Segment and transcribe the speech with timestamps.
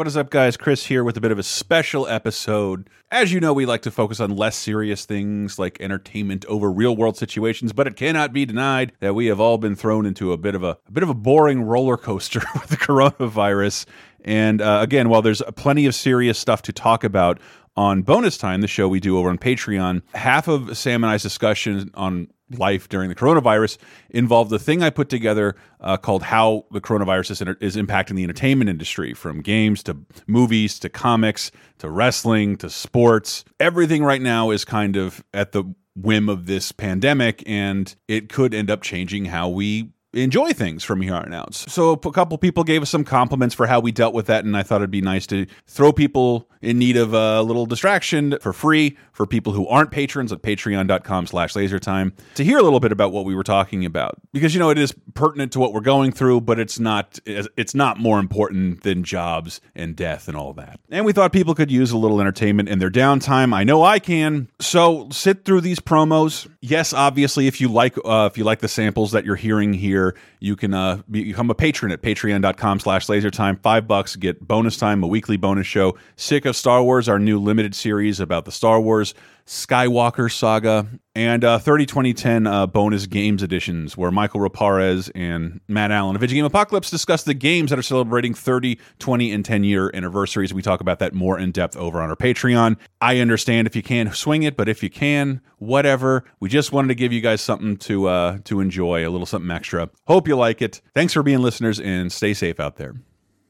[0.00, 0.56] What is up, guys?
[0.56, 2.88] Chris here with a bit of a special episode.
[3.10, 6.96] As you know, we like to focus on less serious things like entertainment over real
[6.96, 10.38] world situations, but it cannot be denied that we have all been thrown into a
[10.38, 13.84] bit of a, a bit of a boring roller coaster with the coronavirus.
[14.24, 17.38] And uh, again, while there's plenty of serious stuff to talk about
[17.76, 21.22] on bonus time, the show we do over on Patreon, half of Sam and I's
[21.22, 23.78] discussion on life during the coronavirus
[24.10, 28.24] involved the thing I put together uh, called How the Coronavirus is, is Impacting the
[28.24, 29.96] Entertainment Industry from games to
[30.26, 33.44] movies to comics to wrestling to sports.
[33.58, 35.64] Everything right now is kind of at the
[35.96, 41.00] whim of this pandemic, and it could end up changing how we enjoy things from
[41.00, 41.54] here on out.
[41.54, 44.56] So a couple people gave us some compliments for how we dealt with that, and
[44.56, 48.52] I thought it'd be nice to throw people in need of a little distraction for
[48.52, 52.92] free for people who aren't patrons at patreon.com slash lasertime to hear a little bit
[52.92, 54.16] about what we were talking about.
[54.32, 57.74] Because, you know, it is pertinent to what we're going through, but it's not it's
[57.74, 60.80] not more important than jobs and death and all that.
[60.90, 63.54] And we thought people could use a little entertainment in their downtime.
[63.54, 64.48] I know I can.
[64.60, 66.50] So sit through these promos.
[66.60, 69.99] Yes, obviously, if you like uh, if you like the samples that you're hearing here,
[70.40, 73.60] you can uh, become a patron at patreon.com slash lasertime.
[73.60, 75.96] Five bucks, get bonus time, a weekly bonus show.
[76.16, 79.14] Sick of Star Wars, our new limited series about the Star Wars
[79.50, 85.90] Skywalker saga, and uh, 30 2010 uh, bonus games editions where Michael Raparez and Matt
[85.90, 89.90] Allen of Game Apocalypse discuss the games that are celebrating 30, 20, and 10 year
[89.92, 90.54] anniversaries.
[90.54, 92.76] We talk about that more in depth over on our Patreon.
[93.00, 96.22] I understand if you can't swing it, but if you can, whatever.
[96.38, 99.50] We just wanted to give you guys something to uh, to enjoy, a little something
[99.50, 99.90] extra.
[100.06, 100.80] Hope you like it.
[100.94, 102.94] Thanks for being listeners and stay safe out there.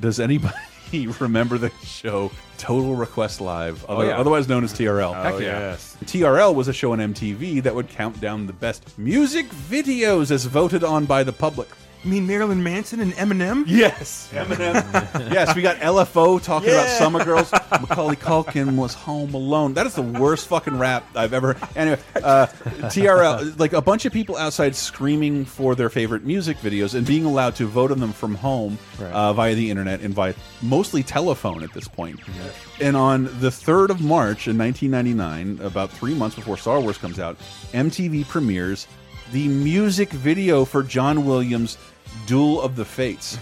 [0.00, 0.54] Does anybody
[1.20, 4.18] remember the show Total Request Live, other, oh, yeah.
[4.18, 5.32] otherwise known as TRL?
[5.32, 5.96] Oh, yes.
[6.04, 10.44] TRL was a show on MTV that would count down the best music videos as
[10.44, 11.68] voted on by the public.
[12.04, 13.64] You mean Marilyn Manson and Eminem?
[13.66, 15.32] Yes, Eminem.
[15.32, 17.50] yes, we got LFO talking about Summer Girls.
[17.50, 19.74] Macaulay Culkin was home alone.
[19.74, 21.56] That is the worst fucking rap I've ever.
[21.74, 26.94] Anyway, uh, TRL, like a bunch of people outside screaming for their favorite music videos
[26.94, 30.34] and being allowed to vote on them from home uh, via the internet and via
[30.62, 32.20] mostly telephone at this point.
[32.80, 37.18] And on the 3rd of March in 1999, about three months before Star Wars comes
[37.18, 37.36] out,
[37.72, 38.86] MTV premieres
[39.32, 41.78] the music video for John Williams'
[42.26, 43.38] Duel of the Fates.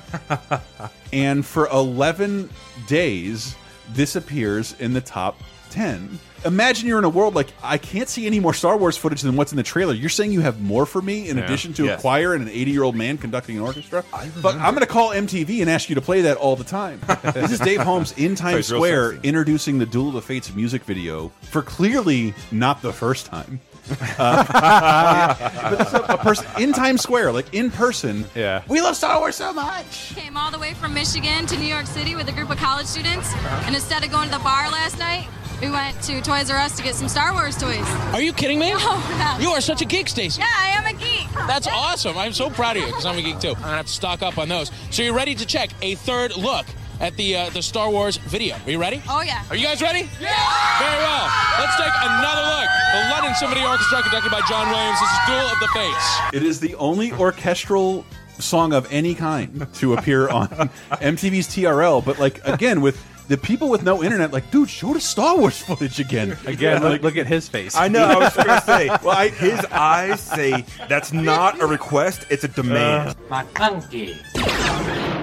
[1.13, 2.51] and for 11
[2.87, 3.55] days,
[3.93, 5.39] this appears in the top
[5.71, 6.19] 10.
[6.45, 9.37] Imagine you're in a world like, I can't see any more Star Wars footage than
[9.37, 9.93] what's in the trailer.
[9.95, 11.45] You're saying you have more for me in Yeah.
[11.45, 14.05] addition to a choir and an 80 year old man conducting an orchestra?
[14.43, 17.01] But I'm going to call MTV and ask you to play that all the time.
[17.35, 21.31] this is Dave Holmes in Times Square introducing the Duel of the Fates music video
[21.43, 23.61] for clearly not the first time.
[24.19, 28.25] but this is a, a person in Times Square, like in person.
[28.35, 28.63] Yeah.
[28.69, 30.15] we love Star Wars so much.
[30.15, 32.87] Came all the way from Michigan to New York City with a group of college
[32.87, 33.65] students, uh-huh.
[33.67, 35.29] and instead of going to the bar last night,
[35.61, 37.87] we went to Toys R Us to get some Star Wars toys.
[38.13, 38.75] Are you kidding me?
[38.89, 39.39] Oh, yeah.
[39.39, 40.41] You are such a geek, Stacy.
[40.41, 41.29] Yeah, I am a geek.
[41.47, 42.17] That's awesome.
[42.17, 43.49] I'm so proud of you because I'm a geek too.
[43.49, 44.71] I'm gonna have to stock up on those.
[44.91, 46.67] So you're ready to check a third look
[47.01, 48.57] at the uh, the Star Wars video.
[48.65, 49.03] Are you ready?
[49.09, 49.45] Oh yeah.
[49.51, 50.09] Are you guys ready?
[50.21, 50.79] Yeah!
[50.79, 51.31] Very well.
[51.59, 52.69] Let's take another look.
[52.93, 54.99] The London Symphony Orchestra, conducted by John Williams.
[55.01, 56.19] This is Duel of the Fates.
[56.33, 58.05] It is the only orchestral
[58.39, 60.49] song of any kind to appear on
[60.91, 62.05] MTV's TRL.
[62.05, 65.61] But like again, with the people with no internet, like, dude, show the Star Wars
[65.61, 66.33] footage again.
[66.47, 67.75] Again, Yeah, look, look at his face.
[67.75, 68.05] I know.
[68.05, 68.87] I was going to say.
[69.03, 73.17] Well, I- his eyes say that's not a request; it's a demand.
[73.31, 73.45] Uh.
[73.45, 74.17] McClunky.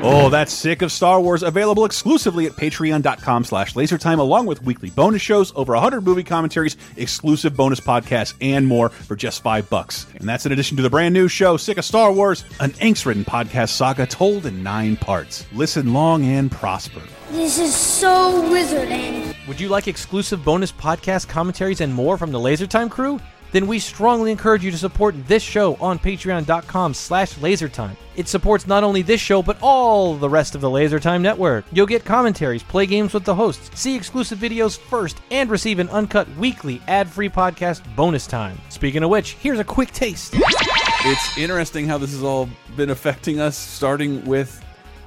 [0.06, 1.44] Oh, that's sick of Star Wars.
[1.44, 6.75] Available exclusively at patreon.com slash lasertime, along with weekly bonus shows, over 100 movie commentaries,
[6.98, 10.06] exclusive bonus podcasts, and more for just five bucks.
[10.16, 13.24] And that's in addition to the brand new show, Sick of Star Wars, an angst-ridden
[13.24, 15.45] podcast saga told in nine parts.
[15.54, 17.01] Listen long and prosper.
[17.33, 19.35] This is so wizarding.
[19.47, 23.19] Would you like exclusive bonus podcast commentaries and more from the LaserTime crew?
[23.51, 27.95] Then we strongly encourage you to support this show on patreon.com slash lasertime.
[28.15, 31.65] It supports not only this show, but all the rest of the LaserTime network.
[31.71, 35.89] You'll get commentaries, play games with the hosts, see exclusive videos first, and receive an
[35.89, 38.62] uncut weekly ad-free podcast bonus time.
[38.69, 40.35] Speaking of which, here's a quick taste.
[40.35, 42.47] It's interesting how this has all
[42.77, 44.63] been affecting us, starting with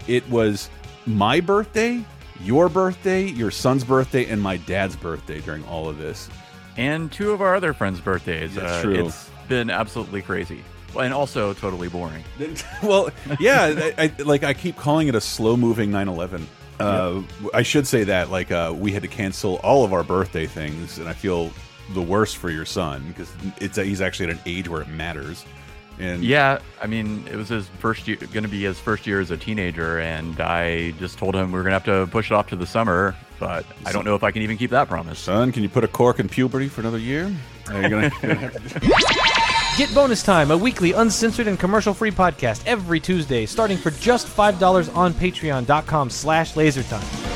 [0.08, 0.69] it was
[1.06, 2.05] my birthday
[2.43, 6.29] your birthday, your son's birthday, and my dad's birthday during all of this.
[6.77, 8.55] And two of our other friends' birthdays.
[8.55, 9.06] That's uh, true.
[9.06, 10.62] It's been absolutely crazy.
[10.99, 12.25] And also totally boring.
[12.83, 16.44] well, yeah, I, I, like I keep calling it a slow moving 9/11.
[16.79, 17.23] Uh,
[17.55, 20.99] I should say that like uh, we had to cancel all of our birthday things,
[20.99, 21.50] and I feel
[21.94, 25.44] the worst for your son because it's he's actually at an age where it matters.
[25.99, 29.21] And Yeah, I mean, it was his first year, going to be his first year
[29.21, 32.31] as a teenager, and I just told him we are going to have to push
[32.31, 33.15] it off to the summer.
[33.39, 35.19] But I don't know if I can even keep that promise.
[35.19, 37.31] son, can you put a cork in puberty for another year?
[37.69, 42.63] Are you gonna, gonna have to- Get Bonus Time, a weekly uncensored and commercial-free podcast
[42.67, 47.36] every Tuesday, starting for just $5 on patreon.com slash lasertime.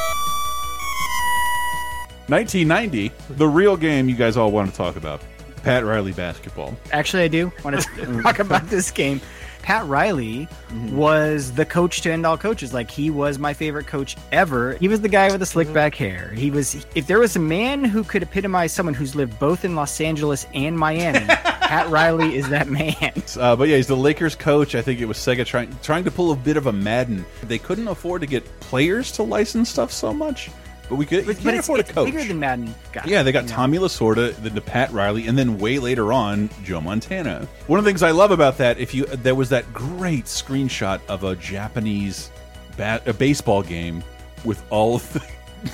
[2.31, 5.21] 1990, the real game you guys all want to talk about.
[5.63, 6.75] Pat Riley basketball.
[6.91, 9.19] Actually, I do want to talk about this game.
[9.61, 10.47] Pat Riley
[10.89, 12.73] was the coach to end all coaches.
[12.73, 14.73] Like he was my favorite coach ever.
[14.75, 16.31] He was the guy with the slick back hair.
[16.31, 19.75] He was if there was a man who could epitomize someone who's lived both in
[19.75, 23.13] Los Angeles and Miami, Pat Riley is that man.
[23.37, 24.75] Uh, but yeah, he's the Lakers coach.
[24.75, 27.25] I think it was Sega trying trying to pull a bit of a Madden.
[27.43, 30.49] They couldn't afford to get players to license stuff so much,
[30.91, 31.25] but we could.
[31.25, 32.11] But, you but can't it's, afford it's a coach.
[32.13, 32.75] bigger than Madden.
[32.91, 33.55] Got Yeah, they got you know?
[33.55, 37.47] Tommy Lasorda, then to Pat Riley, and then way later on, Joe Montana.
[37.67, 40.99] One of the things I love about that, if you there was that great screenshot
[41.07, 42.29] of a Japanese
[42.75, 44.03] bat, a baseball game
[44.43, 45.25] with all of the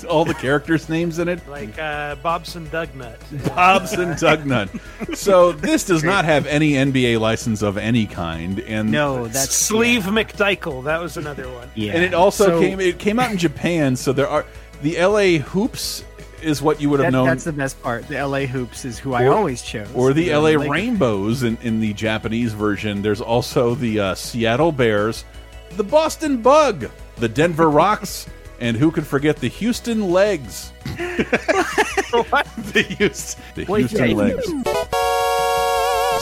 [0.10, 1.48] all the characters' names in it.
[1.48, 3.18] Like uh, Bobson Dugnut.
[3.56, 5.16] Bobson Dugnut.
[5.16, 10.04] So this does not have any NBA license of any kind, and No, that's Sleeve
[10.04, 10.84] McDykel.
[10.84, 11.72] That was another one.
[11.74, 11.94] Yeah.
[11.94, 13.96] and it also So- came it came out in Japan.
[13.96, 14.46] So there are
[14.82, 16.04] the LA Hoops
[16.42, 17.26] is what you would have That, known.
[17.28, 18.08] that's the best part.
[18.08, 19.90] The LA Hoops is who I always chose.
[19.96, 20.70] or the LA Lakers.
[20.70, 23.02] Rainbows in, in the Japanese version.
[23.02, 25.26] There's also the uh, Seattle Bears,
[25.72, 28.28] the Boston Bug, the Denver Rocks,
[28.60, 30.72] and who could forget the Houston Legs?
[30.98, 34.16] the Houston, the Houston.
[34.16, 34.48] Legs.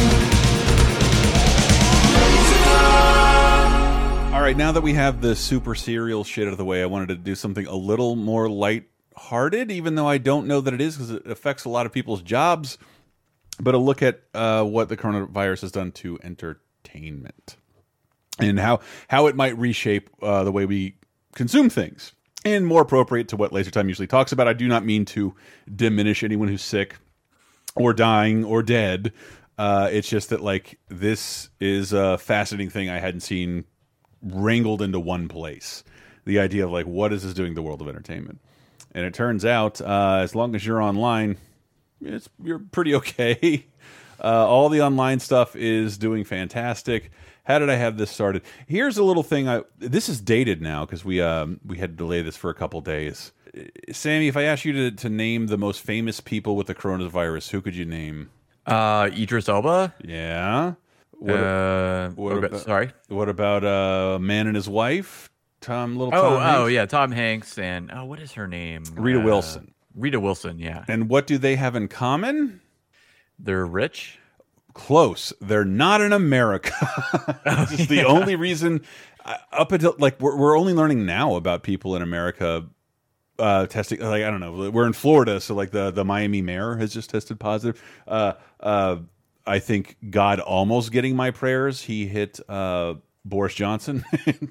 [4.41, 6.87] All right, now that we have the super serial shit out of the way, I
[6.87, 10.81] wanted to do something a little more light-hearted, even though I don't know that it
[10.81, 12.79] is because it affects a lot of people's jobs.
[13.59, 17.55] But a look at uh, what the coronavirus has done to entertainment
[18.39, 18.79] and how
[19.09, 20.95] how it might reshape uh, the way we
[21.35, 22.13] consume things.
[22.43, 24.47] And more appropriate to what Laser Time usually talks about.
[24.47, 25.35] I do not mean to
[25.73, 26.97] diminish anyone who's sick
[27.75, 29.13] or dying or dead.
[29.59, 33.65] Uh, it's just that like this is a fascinating thing I hadn't seen
[34.21, 35.83] wrangled into one place.
[36.25, 38.39] The idea of like what is this doing to the world of entertainment?
[38.93, 41.37] And it turns out, uh, as long as you're online,
[42.01, 43.65] it's you're pretty okay.
[44.23, 47.09] Uh, all the online stuff is doing fantastic.
[47.43, 48.43] How did I have this started?
[48.67, 49.49] Here's a little thing.
[49.49, 52.53] I this is dated now because we um, we had to delay this for a
[52.53, 53.31] couple days.
[53.91, 57.49] Sammy, if I asked you to, to name the most famous people with the coronavirus,
[57.49, 58.29] who could you name?
[58.65, 59.95] Uh, Idris Elba.
[60.03, 60.75] Yeah.
[61.21, 62.91] What, uh, what okay, about- sorry.
[63.07, 65.29] What about uh, man and his wife?
[65.61, 66.13] Tom Little.
[66.15, 66.71] Oh, Tom oh Hanks?
[66.73, 68.83] yeah, Tom Hanks and oh, what is her name?
[68.95, 69.73] Rita Uh, Wilson.
[69.93, 70.57] Rita Wilson.
[70.57, 72.61] Yeah, And what do they have in common?
[73.37, 74.17] they're rich.
[74.73, 75.33] Close.
[75.41, 76.71] They're not in America.
[77.69, 78.81] This is the only reason.
[79.25, 82.65] uh, Up until like we're we're only learning now about people in America
[83.37, 83.99] uh, testing.
[83.99, 87.09] Like I don't know, we're in Florida, so like the the Miami mayor has just
[87.09, 87.81] tested positive.
[88.07, 88.97] Uh, uh,
[89.45, 91.81] I think God almost getting my prayers.
[91.81, 92.95] He hit uh,
[93.25, 94.03] Boris Johnson.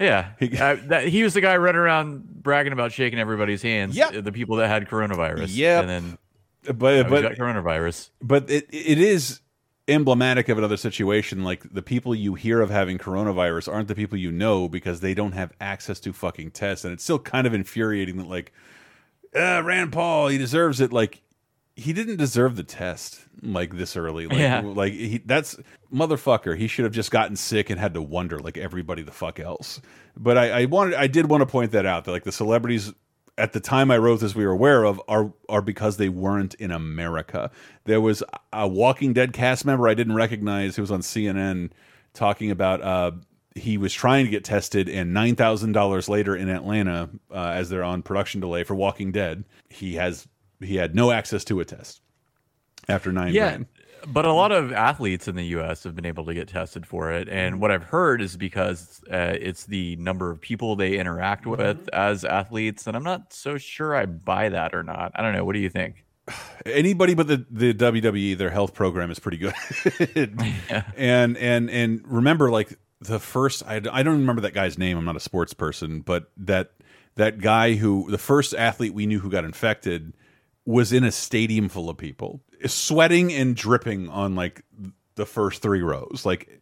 [0.00, 3.96] Yeah, uh, that, he was the guy running around bragging about shaking everybody's hands.
[3.96, 4.24] Yep.
[4.24, 5.48] the people that had coronavirus.
[5.50, 6.18] Yeah, and then
[6.64, 8.10] but but got coronavirus.
[8.22, 9.40] but it it is
[9.88, 11.42] emblematic of another situation.
[11.42, 15.14] Like the people you hear of having coronavirus aren't the people you know because they
[15.14, 18.52] don't have access to fucking tests, and it's still kind of infuriating that like
[19.34, 20.92] uh, Rand Paul he deserves it.
[20.92, 21.22] Like
[21.76, 24.26] he didn't deserve the test like this early.
[24.26, 24.60] Like, Yeah.
[24.60, 25.56] like he, that's
[25.92, 26.56] motherfucker.
[26.56, 29.80] He should have just gotten sick and had to wonder like everybody the fuck else.
[30.16, 32.92] But I, I wanted, I did want to point that out that like the celebrities
[33.38, 36.52] at the time I wrote this, we were aware of are are because they weren't
[36.54, 37.50] in America.
[37.84, 38.22] There was
[38.52, 41.70] a Walking Dead cast member I didn't recognize who was on CNN
[42.12, 42.82] talking about.
[42.82, 43.12] Uh,
[43.54, 47.70] he was trying to get tested, and nine thousand dollars later in Atlanta, uh, as
[47.70, 50.28] they're on production delay for Walking Dead, he has
[50.60, 52.00] he had no access to a test
[52.88, 53.48] after nine Yeah.
[53.50, 53.66] grand.
[54.06, 55.84] But a lot of athletes in the U.S.
[55.84, 59.36] have been able to get tested for it, and what I've heard is because uh,
[59.38, 63.94] it's the number of people they interact with as athletes, and I'm not so sure
[63.94, 65.12] I buy that or not.
[65.14, 65.44] I don't know.
[65.44, 66.06] What do you think?
[66.66, 69.54] anybody but the the WWE their health program is pretty good.
[70.96, 74.96] And and and remember like the first I, I don't remember that guy's name.
[74.96, 76.72] I'm not a sports person, but that
[77.16, 80.14] that guy who the first athlete we knew who got infected
[80.70, 84.62] was in a stadium full of people, sweating and dripping on like
[85.16, 86.22] the first 3 rows.
[86.24, 86.60] Like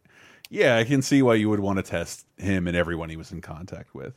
[0.49, 3.31] yeah, I can see why you would want to test him and everyone he was
[3.31, 4.15] in contact with.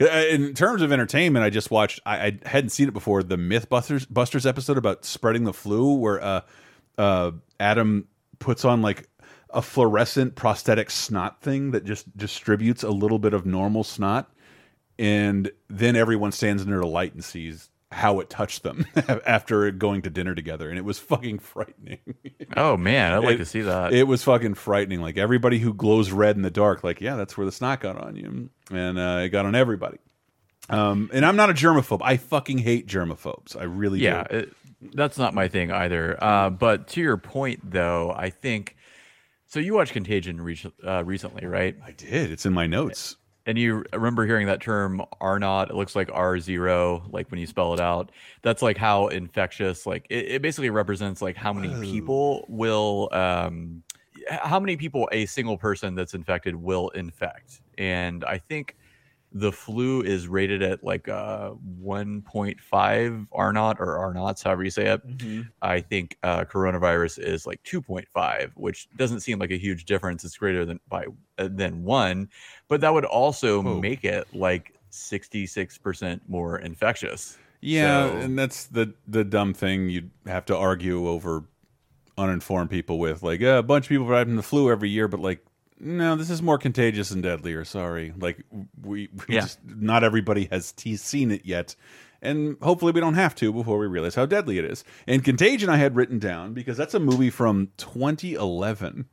[0.00, 2.00] uh, In terms of entertainment, I just watched.
[2.04, 3.22] I, I hadn't seen it before.
[3.22, 6.40] The MythBusters Busters episode about spreading the flu, where uh,
[6.98, 8.08] uh, Adam
[8.40, 9.08] puts on like
[9.52, 14.30] a fluorescent prosthetic snot thing that just distributes a little bit of normal snot,
[14.98, 18.86] and then everyone stands under the light and sees how it touched them
[19.26, 21.98] after going to dinner together, and it was fucking frightening.
[22.56, 23.92] Oh man, I'd like It- to see that.
[23.92, 25.00] It was fucking frightening.
[25.00, 27.96] Like everybody who glows red in the dark, like yeah, that's where the snot got
[27.96, 29.98] on you, and uh, it got on everybody.
[30.68, 32.00] Um, and I'm not a germaphobe.
[32.02, 33.56] I fucking hate germaphobes.
[33.56, 34.36] I really yeah, do.
[34.38, 34.52] it,
[34.94, 36.16] that's not my thing either.
[36.22, 38.76] Uh, but to your point, though, I think
[39.46, 39.60] so.
[39.60, 41.76] You watched Contagion re- uh, recently, right?
[41.86, 42.32] I did.
[42.32, 43.16] It's in my notes.
[43.46, 45.70] And you remember hearing that term R naught?
[45.70, 48.10] It looks like R zero, like when you spell it out.
[48.42, 49.86] That's like how infectious.
[49.86, 53.82] Like it, it basically represents like how many people will, um,
[54.28, 57.62] how many people a single person that's infected will infect.
[57.78, 58.76] And I think
[59.32, 64.70] the flu is rated at like uh 1.5 R naught or R naughts, however you
[64.70, 65.00] say it.
[65.62, 70.24] I think uh, coronavirus is like 2.5, which doesn't seem like a huge difference.
[70.24, 71.06] It's greater than by
[71.38, 72.28] uh, than one,
[72.70, 77.36] but that would also make it like 66% more infectious.
[77.60, 81.44] Yeah, So- and that's the the dumb thing you'd have to argue over
[82.16, 83.22] uninformed people with.
[83.22, 85.44] Like, yeah, a bunch of people die from the flu every year, but like,
[85.78, 87.64] no, this is more contagious and deadlier.
[87.64, 88.44] Sorry, like
[88.82, 89.40] we, we Yeah.
[89.42, 91.74] just not everybody has t seen it yet,
[92.22, 94.84] and hopefully we don't have to before we realize how deadly it is.
[95.06, 99.06] And Contagion, I had written down because that's a movie from 2011.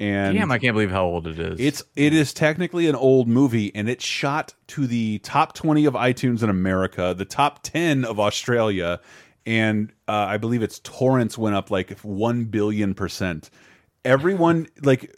[0.00, 1.60] And Damn, I can't believe how old it is.
[1.60, 5.94] it's it is technically an old movie, and it's shot to the top twenty of
[5.94, 9.00] iTunes in America, the top ten of Australia,
[9.46, 13.50] and uh, I believe its torrents went up like one billion percent.
[14.04, 15.14] Everyone like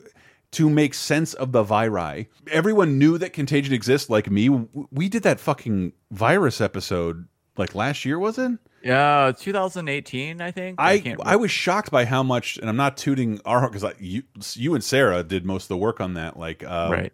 [0.53, 2.29] to make sense of the viri.
[2.51, 4.11] Everyone knew that contagion exists.
[4.11, 4.49] Like me,
[4.91, 7.29] we did that fucking virus episode
[7.59, 8.53] like last year, was it?
[8.83, 10.81] yeah, 2018, I think.
[10.81, 13.97] I can't I was shocked by how much, and I'm not tooting our because like
[14.01, 14.23] you
[14.55, 16.39] you and Sarah did most of the work on that.
[16.39, 17.13] Like, uh, Right.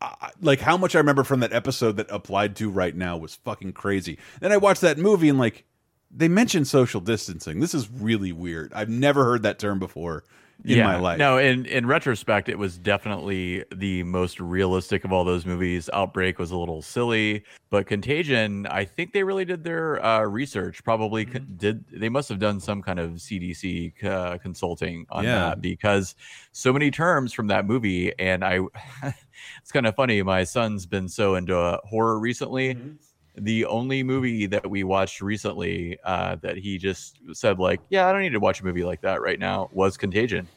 [0.00, 3.34] I- like how much I remember from that episode that applied to right now was
[3.36, 4.18] fucking crazy.
[4.40, 5.64] Then I watched that movie and like
[6.10, 7.60] they mentioned social distancing.
[7.60, 8.72] This is really weird.
[8.74, 10.22] I've never heard that term before
[10.64, 11.18] in my life.
[11.18, 15.88] No, in in retrospect, it was definitely the most realistic of all those movies.
[15.92, 20.82] Outbreak was a little silly, but Contagion, I think they really did their uh, research.
[20.84, 21.56] Probably Mm-hmm.
[21.56, 25.38] did they must have done some kind of CDC uh, consulting on Yeah.
[25.50, 26.14] that because
[26.52, 28.60] so many terms from that movie, and I.
[29.62, 30.22] it's kind of funny.
[30.22, 32.74] My son's been so into uh, horror recently.
[32.74, 32.92] Mm-hmm.
[33.36, 38.12] The only movie that we watched recently uh, that he just said like, "Yeah, I
[38.12, 40.48] don't need to watch a movie like that right now," was Contagion.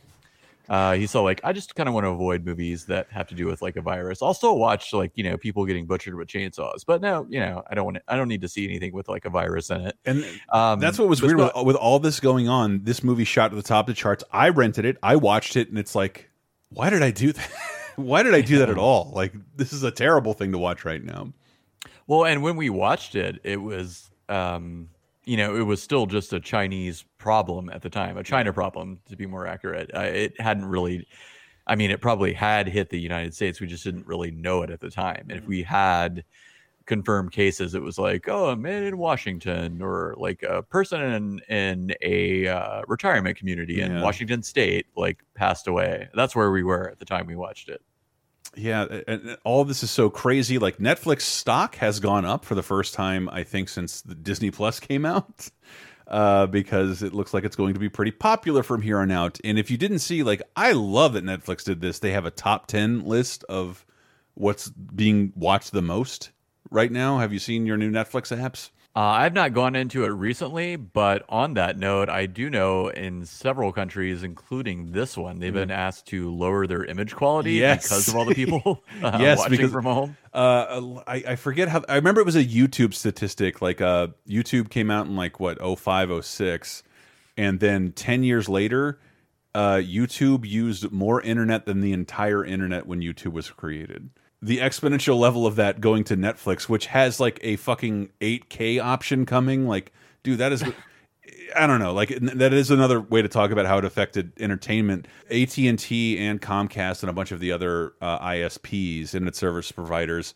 [0.69, 3.35] Uh, he saw like, I just kind of want to avoid movies that have to
[3.35, 4.21] do with like a virus.
[4.21, 7.63] I'll still watch like you know people getting butchered with chainsaws, but no, you know
[7.69, 9.81] I don't want to, I don't need to see anything with like a virus in
[9.81, 9.97] it.
[10.05, 12.83] And Um, that's what was weird with, with all this going on.
[12.83, 14.23] This movie shot to the top of the charts.
[14.31, 14.97] I rented it.
[15.01, 16.29] I watched it, and it's like,
[16.69, 17.49] why did I do that?
[17.95, 19.11] why did I do that at all?
[19.15, 21.33] Like, this is a terrible thing to watch right now.
[22.09, 24.89] Well, and when we watched it, it was, um,
[25.25, 28.99] you know, it was still just a Chinese problem at the time, a China problem
[29.09, 29.91] to be more accurate.
[29.95, 31.07] Uh, it hadn't really,
[31.67, 33.61] I mean, it probably had hit the United States.
[33.61, 35.27] We just didn't really know it at the time.
[35.29, 36.23] And if we had
[36.87, 41.39] confirmed cases, it was like, oh, a man in Washington or like a person in,
[41.47, 44.01] in a uh, retirement community in Yeah.
[44.01, 46.09] Washington State like passed away.
[46.15, 47.83] That's where we were at the time we watched it.
[48.55, 50.57] Yeah, and all this is so crazy.
[50.57, 54.79] Like Netflix stock has gone up for the first time, I think, since Disney Plus
[54.79, 55.49] came out,
[56.07, 59.39] uh, because it looks like it's going to be pretty popular from here on out.
[59.43, 61.99] And if you didn't see, like, I love that Netflix did this.
[61.99, 63.85] They have a top ten list of
[64.33, 66.31] what's being watched the most
[66.71, 67.19] right now.
[67.19, 68.71] Have you seen your new Netflix apps?
[68.99, 73.25] Uh, I've not gone into it recently, but on that note, I do know in
[73.25, 77.61] several countries, including this one, they've been asked to lower their image quality Mm-hmm.
[77.61, 77.83] Yes.
[77.83, 80.17] because of all the people uh, yes, watching because from home.
[80.33, 81.81] Uh, I, I forget how.
[81.87, 83.61] I remember it was a YouTube statistic.
[83.61, 86.83] Like, uh, YouTube came out in like what 05, 06.
[87.37, 88.99] and then ten years later,
[89.55, 94.09] uh, YouTube used more internet than the entire internet when YouTube was created.
[94.41, 99.25] The exponential level of that going to Netflix, which has like a fucking 8K option
[99.25, 99.91] coming, like,
[100.23, 100.63] dude, that is.
[101.55, 101.93] I don't know.
[101.93, 105.07] Like that is another way to talk about how it affected entertainment.
[105.31, 109.71] AT and T and Comcast and a bunch of the other uh, ISPs, internet service
[109.71, 110.33] providers.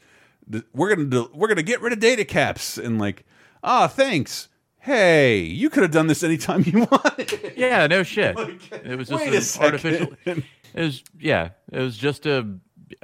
[0.74, 3.26] We're gonna do, we're gonna get rid of data caps and like,
[3.64, 4.50] ah, thanks.
[4.80, 7.54] Hey, you could have done this anytime you wanted.
[7.56, 8.38] Yeah, no shit.
[8.38, 10.14] it was just wait an a artificial.
[10.74, 11.50] It was yeah.
[11.72, 12.48] It was just a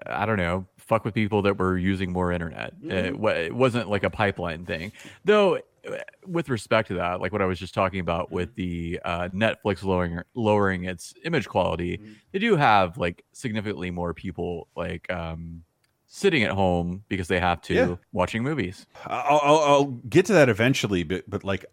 [0.08, 2.74] I don't know fuck with people that were using more internet.
[2.82, 3.26] Mm-hmm.
[3.26, 4.92] It, it wasn't like a pipeline thing,
[5.24, 5.56] though.
[5.58, 5.96] uh,
[6.28, 9.84] With respect to that, like what I was just talking about with the uh, Netflix
[9.84, 12.14] lowering lowering its image quality, Mm-hmm.
[12.34, 15.64] they do have like significantly more people like um,
[16.08, 17.96] sitting at home because they have to Yeah.
[18.12, 18.86] watching movies.
[19.06, 21.66] I'll, I'll, I'll get to that eventually, but but like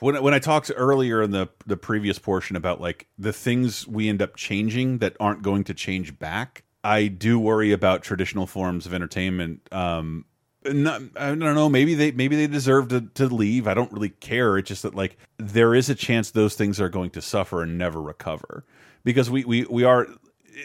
[0.00, 4.08] when when I talked earlier in the the previous portion about like the things we
[4.08, 8.86] end up changing that aren't going to change back, I do worry about traditional forms
[8.86, 9.66] of entertainment.
[9.72, 10.24] Um,
[10.64, 11.68] not, I don't know.
[11.68, 13.66] Maybe they maybe they deserve to to leave.
[13.66, 14.58] I don't really care.
[14.58, 17.78] It's just that like there is a chance those things are going to suffer and
[17.78, 18.64] never recover
[19.04, 20.06] because we we we are.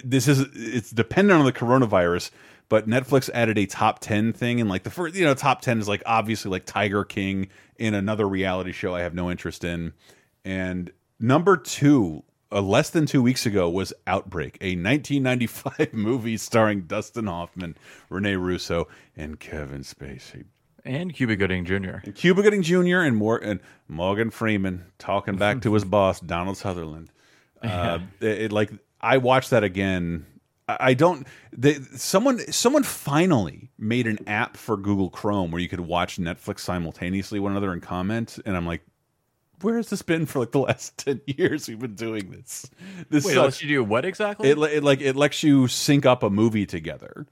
[0.03, 2.31] This is it's dependent on the coronavirus
[2.69, 5.77] but Netflix added a top 10 thing and like the first you know top 10
[5.79, 9.93] is like obviously like Tiger King in another reality show I have no interest in
[10.43, 12.23] and number 2
[12.53, 17.75] uh, less than 2 weeks ago was Outbreak a 1995 movie starring Dustin Hoffman,
[18.09, 18.87] Rene Russo
[19.17, 20.45] and Kevin Spacey
[20.85, 22.01] And Cuba Gooding Jr.
[22.03, 22.99] and Cuba Gooding Jr.
[22.99, 27.09] and more and Morgan Freeman talking back to his boss Donald Sutherland.
[27.61, 30.25] Uh, it, it, like I watched that again.
[30.67, 31.27] I, I don't.
[31.51, 36.59] They, someone someone finally made an app for Google Chrome where you could watch Netflix
[36.59, 38.39] simultaneously one another and comment.
[38.45, 38.81] And I'm like,
[39.61, 41.67] where has this been for like the last ten years?
[41.67, 42.69] We've been doing this.
[43.09, 44.49] This Wait, it lets you do what exactly?
[44.49, 47.25] It, it like it lets you sync up a movie together.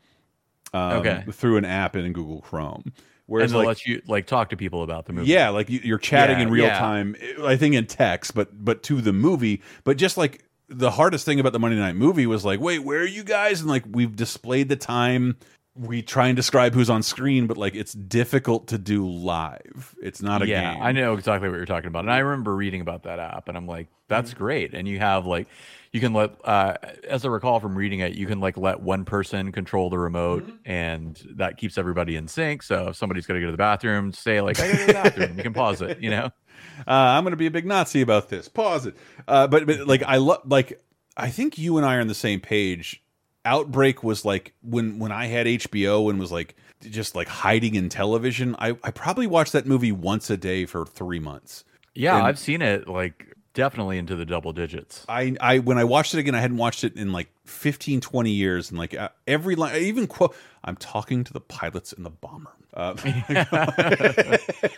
[0.74, 1.24] Um, Okay.
[1.32, 2.94] Through an app in Google Chrome.
[3.28, 5.30] Whereas it like lets you like talk to people about the movie.
[5.32, 6.80] yeah, like you- you're chatting Yeah, in real yeah.
[6.80, 7.16] time.
[7.44, 9.62] I think in text, but but to the movie.
[9.86, 13.00] But just like the hardest thing about the Monday night movie was like, wait, where
[13.02, 13.60] are you guys?
[13.62, 15.38] And like we've displayed the time.
[15.74, 19.96] We try and describe who's on screen, but like it's difficult to do live.
[20.02, 20.82] It's not a yeah, game.
[20.82, 23.56] I know exactly what you're talking about, and I remember reading about that app, and
[23.58, 24.38] I'm like, that's Mm-hmm.
[24.38, 24.74] great.
[24.74, 25.48] And you have like,
[25.94, 26.76] you can let, uh,
[27.08, 30.44] as I recall from reading it, you can like let one person control the remote,
[30.44, 30.56] Mm-hmm.
[30.66, 32.64] and that keeps everybody in sync.
[32.64, 34.88] So if somebody's got to go to the bathroom, say like, I got to go
[34.88, 36.00] to the bathroom, you can pause it.
[36.02, 36.26] You know,
[36.86, 38.50] uh, I'm going to be a big Nazi about this.
[38.50, 38.98] Pause it.
[39.26, 40.82] Uh, but but like I love like
[41.16, 43.02] I think you and I are on the same page.
[43.46, 47.90] Outbreak was like when when I had HBO and was like just like hiding in
[47.90, 48.56] television.
[48.60, 51.64] I I probably watched that movie once a day for three months.
[51.96, 55.06] yeah, And- I've seen it like definitely into the double digits.
[55.10, 58.30] I, I when I watched it again, I hadn't watched it in like 15, 20
[58.32, 62.04] years, and like uh, every line, I even quote, "I'm talking to the pilots in
[62.04, 64.72] the bomber." Uh, it,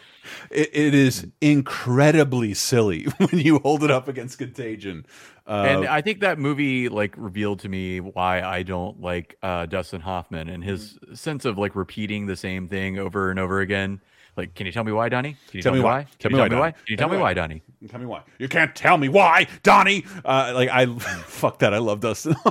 [0.51, 5.05] it is incredibly silly when you hold it up against Contagion.
[5.45, 9.65] Uh, and I think that movie like revealed to me why I don't like uh,
[9.65, 11.13] Dustin Hoffman and his Mm-hmm.
[11.15, 13.99] sense of like repeating the same thing over and over again.
[14.35, 15.37] Like, can you tell me why, Donnie?
[15.49, 16.03] Can you Tell tell, me why.
[16.17, 16.71] Tell Can me you why, tell me why?
[16.71, 16.73] Donnie.
[16.73, 17.33] Can you Tell me why.
[17.35, 17.61] Donnie?
[17.87, 18.21] Tell me why.
[18.39, 20.05] You can't tell me why, Donnie.
[20.25, 20.85] Uh, like I
[21.27, 21.73] fuck that.
[21.73, 22.35] I love Dustin.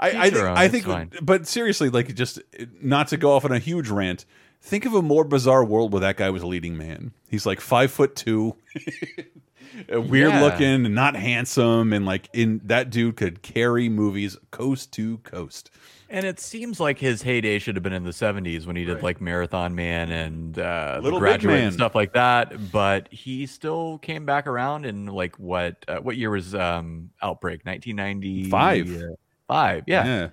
[0.00, 0.36] I, I think.
[0.46, 0.84] I think.
[0.86, 1.10] fine.
[1.20, 2.40] But seriously, like just
[2.80, 4.24] not to go off on a huge rant.
[4.62, 7.12] think of a more bizarre world where that guy was a leading man.
[7.28, 8.56] He's like five foot two,
[9.88, 10.42] weird Yeah.
[10.42, 15.70] looking, and not handsome, and like in that dude could carry movies coast to coast.
[16.10, 19.02] And it seems like his heyday should have been in the 70s when he did
[19.02, 21.64] like Marathon Man and uh, Little The Graduate Man.
[21.64, 22.70] and stuff like that.
[22.70, 27.64] But he still came back around in like what uh, what year was um, Outbreak?
[27.64, 28.50] 1995.
[28.88, 29.02] Five.
[29.48, 30.04] Five, yeah.
[30.06, 30.28] Yeah.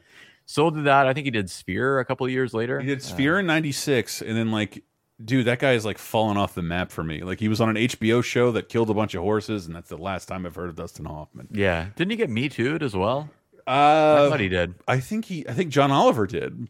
[0.45, 1.07] So did that.
[1.07, 2.79] I think he did Sphere a couple of years later.
[2.79, 4.83] He did Sphere in '96, and then like,
[5.25, 7.21] dude, that guy is like falling off the map for me.
[7.23, 9.89] Like he was on an HBO show that killed a bunch of horses, and that's
[9.89, 11.47] the last time I've heard of Dustin Hoffman.
[11.51, 11.87] Yeah.
[11.95, 13.29] Didn't he get Me Too'd as well?
[13.67, 14.75] Uh, I thought he did.
[14.87, 15.47] I think he.
[15.47, 16.67] I think John Oliver did.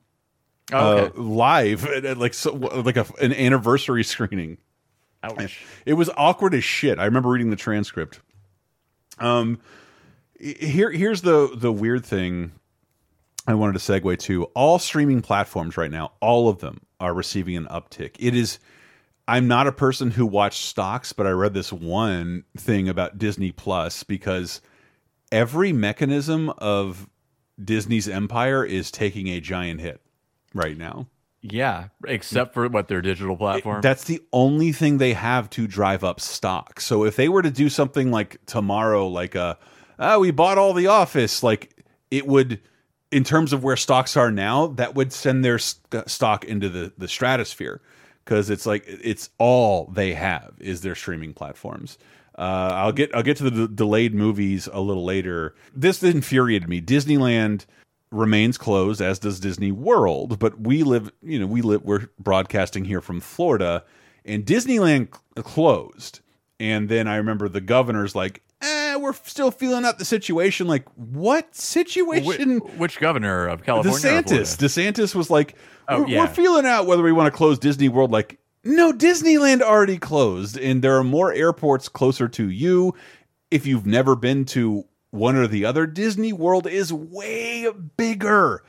[0.74, 1.18] Oh, okay.
[1.18, 4.58] uh, live at, at, like so, like a, an anniversary screening.
[5.24, 5.64] Ouch.
[5.86, 7.00] It was awkward as shit.
[7.00, 8.20] I remember reading the transcript.
[9.20, 9.60] Um,
[10.40, 12.52] here here's the the weird thing.
[13.52, 16.14] I wanted to segue to all streaming platforms right now.
[16.20, 18.16] All of them are receiving an uptick.
[18.20, 18.60] It is.
[19.28, 23.52] I'm not a person who watched stocks, but I read this one thing about Disney
[23.52, 24.62] Plus because
[25.32, 27.08] every mechanism of
[27.64, 30.02] Disney's empire is taking a giant hit
[30.54, 31.08] right now.
[31.42, 33.82] Yeah, except for what their digital platform.
[33.82, 36.80] That's the only thing they have to drive up stock.
[36.80, 39.58] So if they were to do something like tomorrow, like a,
[39.98, 42.60] ah, we bought all the office, like it would,
[43.12, 46.94] in terms of where stocks are now, that would send their st stock into the
[46.98, 47.82] the stratosphere
[48.24, 51.98] because it's like it's all they have is their streaming platforms.
[52.38, 55.54] Uh, I'll get I'll get to the delayed movies a little later.
[55.76, 56.82] This infuriated me.
[56.82, 57.66] Disneyland
[58.12, 60.40] remains closed, as does Disney World.
[60.40, 61.84] But we live, you know, we live.
[61.84, 63.84] We're broadcasting here from Florida,
[64.26, 66.20] and Disneyland cl- closed.
[66.60, 70.88] And then I remember the governor's like, "Eh, we're still feeling out the situation." Like,
[70.96, 72.60] what situation?
[72.60, 74.00] Which, which governor of California?
[74.00, 74.58] DeSantis.
[74.58, 75.56] DeSantis was like,
[75.88, 76.20] Oh, we're, yeah.
[76.22, 78.12] we're feeling out whether we want to close Disney World.
[78.12, 82.94] Like, no, Disneyland already closed, and there are more airports closer to you.
[83.50, 88.64] If you've never been to one or the other, Disney World is way bigger.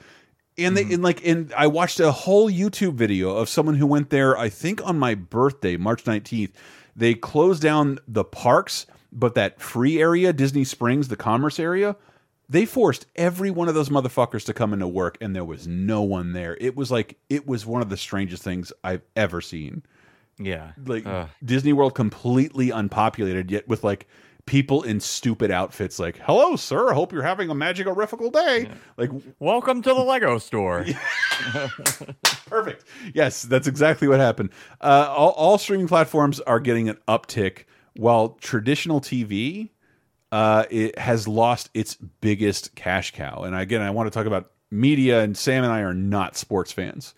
[0.59, 4.11] And they and like and I watched a whole YouTube video of someone who went
[4.11, 4.37] there.
[4.37, 6.53] I think on my birthday, March nineteenth.
[6.95, 11.97] They closed down the parks, but that free area, Disney Springs, the commerce area,
[12.49, 16.03] they forced every one of those motherfuckers to come into work and there was no
[16.03, 19.83] one there it was like it was one of the strangest things i've ever seen
[20.39, 20.73] Yeah.
[20.85, 21.29] like Ugh.
[21.43, 24.07] disney world completely unpopulated yet with like
[24.45, 29.81] people in stupid outfits like hello sir hope you're having a magicorifical day like Welcome
[29.83, 30.85] to the Lego store.
[32.47, 32.85] Perfect.
[33.15, 34.51] Yes, that's exactly what happened.
[34.81, 39.71] Uh, all, all streaming platforms are getting an uptick, while traditional TV
[40.33, 43.43] uh, it has lost its biggest cash cow.
[43.43, 46.73] And again, I want to talk about media, and Sam and I are not sports
[46.73, 47.15] fans.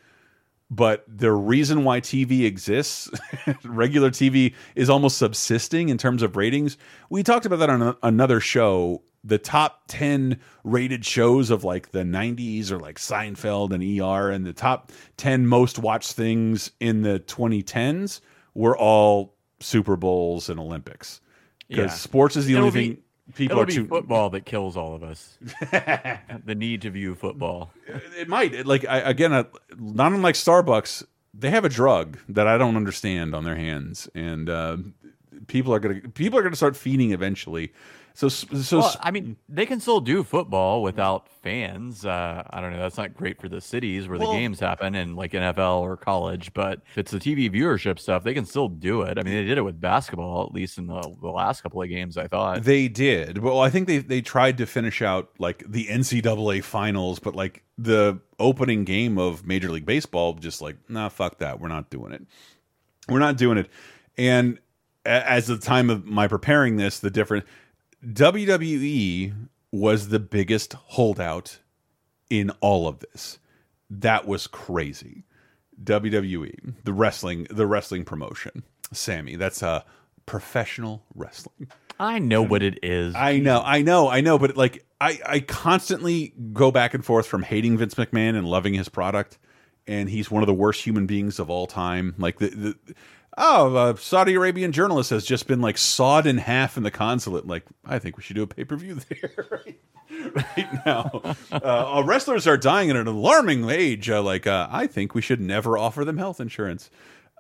[0.68, 3.08] But the reason why TV exists,
[3.64, 6.76] regular TV, is almost subsisting in terms of ratings.
[7.08, 9.02] We talked about that on another show.
[9.22, 14.44] The top 10 rated shows of like the 90s or like Seinfeld and ER, and
[14.44, 18.20] the top 10 most watched things in the 2010s
[18.54, 19.33] were all
[19.64, 21.20] Super Bowls and Olympics.
[21.68, 21.96] Because Yeah.
[21.96, 23.02] sports is the It'll only be- thing
[23.34, 23.86] people are be too.
[23.86, 25.38] football that kills all of us.
[26.44, 27.72] the need to view football.
[28.18, 32.76] it might like I, again not unlike starbucks they have a drug that i don't
[32.76, 34.76] understand on their hands and uh,
[35.48, 37.72] people are gonna people are gonna start feeding eventually
[38.16, 42.06] so so well, I mean, they can still do football without fans.
[42.06, 42.78] Uh, I don't know.
[42.78, 45.96] That's not great for the cities where Well- the games happen and like NFL or
[45.96, 46.52] college.
[46.54, 49.18] But if it's the TV viewership stuff, they can still do it.
[49.18, 51.88] I mean, they did it with basketball, at least in the, the last couple of
[51.88, 52.16] games.
[52.16, 52.62] I thought.
[52.62, 57.18] they did well i think they they tried to finish out like the ncaa finals
[57.18, 61.68] but like the opening game of major league baseball just like nah fuck that we're
[61.68, 62.22] not doing it
[63.08, 63.68] we're not doing it
[64.16, 64.58] and
[65.04, 67.44] as the time of my preparing this the different
[68.12, 71.58] WWE was the biggest holdout
[72.30, 73.38] in all of this.
[73.90, 75.24] That was crazy.
[75.82, 78.62] WWE, the wrestling, the wrestling promotion.
[78.92, 79.84] Sammy, that's a
[80.26, 81.68] professional wrestling.
[81.98, 83.14] I know what it is.
[83.14, 87.26] I know, I know, I know, but like I, I constantly go back and forth
[87.26, 89.38] from hating Vince McMahon and loving his product,
[89.86, 92.14] and he's one of the worst human beings of all time.
[92.18, 92.94] Like the, the
[93.36, 97.46] oh, a Saudi Arabian journalist has just been like sawed in half in the consulate.
[97.46, 99.80] Like I think we should do a pay per view there right,
[100.34, 101.20] right now.
[101.50, 104.08] Uh, uh, wrestlers are dying at an alarming age.
[104.10, 106.90] Uh, like uh, I think we should never offer them health insurance,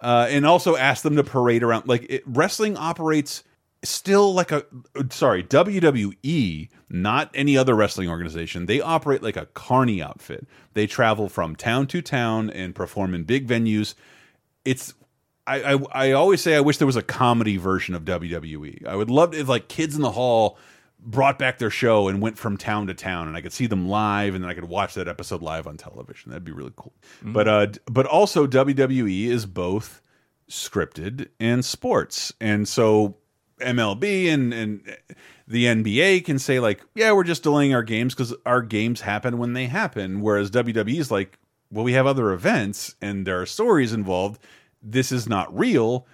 [0.02, 1.86] uh, and also ask them to parade around.
[1.86, 3.44] Like it, wrestling operates
[3.82, 4.64] still like a
[5.10, 8.66] sorry WWE, not any other wrestling organization.
[8.66, 10.46] They operate like a carny outfit.
[10.72, 13.94] They travel from town to town and perform in big venues.
[14.64, 14.94] it's
[15.46, 18.86] I, I I always say I wish there was a comedy version of WWE.
[18.86, 20.58] I would love if like Kids in the Hall
[20.98, 23.88] brought back their show and went from town to town, and I could see them
[23.88, 26.30] live, and then I could watch that episode live on television.
[26.30, 26.94] That'd be really cool.
[27.22, 30.00] But uh, but also WWE is both
[30.48, 33.16] scripted and sports, and so
[33.60, 34.96] MLB and and
[35.46, 39.38] the NBA can say like, yeah, we're just delaying our games because our games happen
[39.38, 41.38] when they happen, whereas WWE is like,
[41.70, 44.40] well, we have other events and there are stories involved.
[44.84, 46.06] This is not real.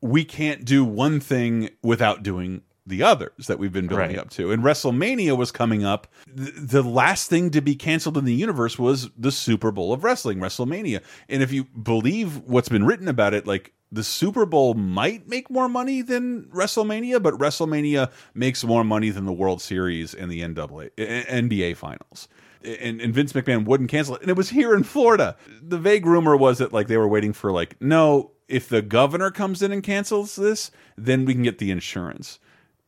[0.00, 4.18] We can't do one thing without doing the others that we've been building Right.
[4.18, 4.52] up to.
[4.52, 6.06] And WrestleMania was coming up.
[6.36, 10.04] Th- The last thing to be canceled in the universe was the Super Bowl of
[10.04, 11.00] wrestling, WrestleMania.
[11.30, 15.48] And if you believe what's been written about it, like the Super Bowl might make
[15.50, 20.42] more money than WrestleMania, but WrestleMania makes more money than the World Series and the
[20.42, 22.28] NAA, NBA finals.
[22.64, 24.22] And, and Vince McMahon wouldn't cancel it.
[24.22, 25.36] And it was here in Florida.
[25.62, 29.30] The vague rumor was that like they were waiting for like, no, if the governor
[29.30, 32.38] comes in and cancels this, then we can get the insurance.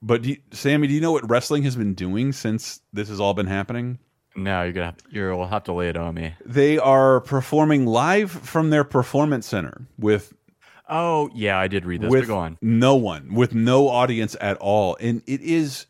[0.03, 3.21] But do you, Sammy, do you know what wrestling has been doing since this has
[3.21, 3.99] all been happening?
[4.35, 6.35] No, you're gonna have, you'll have to lay it on me.
[6.45, 10.35] They are performing live from their performance center with
[10.89, 12.11] Oh yeah, I did read this.
[12.11, 12.59] with go on.
[12.61, 15.87] no one, with no audience at all, and it is,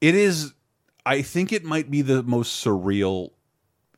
[0.00, 0.52] it is.
[1.10, 3.30] I think it might be the most surreal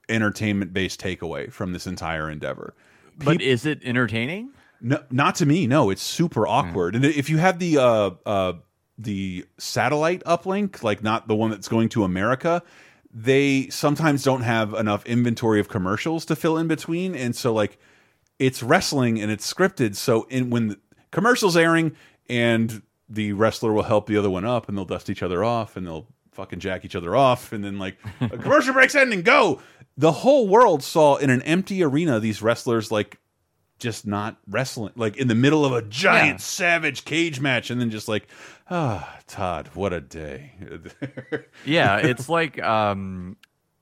[0.08, 2.74] entertainment based takeaway from this entire endeavor.
[3.18, 4.52] But is it entertaining?
[4.80, 5.66] No, not to me.
[5.66, 6.94] No, it's super awkward.
[6.94, 8.52] And if you have the uh, uh,
[8.96, 12.62] the satellite uplink, like not the one that's going to America,
[13.12, 17.76] they sometimes don't have enough inventory of commercials to fill in between, and so like
[18.38, 19.96] it's wrestling and it's scripted.
[19.96, 21.94] So in when the commercials airing
[22.30, 25.76] and the wrestler will help the other one up, and they'll dust each other off,
[25.76, 29.24] and they'll fucking jack each other off, and then like a commercial breaks in and
[29.24, 29.60] go.
[29.96, 33.18] The whole world saw in an empty arena these wrestlers like
[33.78, 36.36] just not wrestling, like in the middle of a giant Yeah.
[36.38, 38.28] savage cage match, and then just like,
[38.70, 40.52] ah, Todd, what a day.
[41.66, 43.36] yeah, it's like um,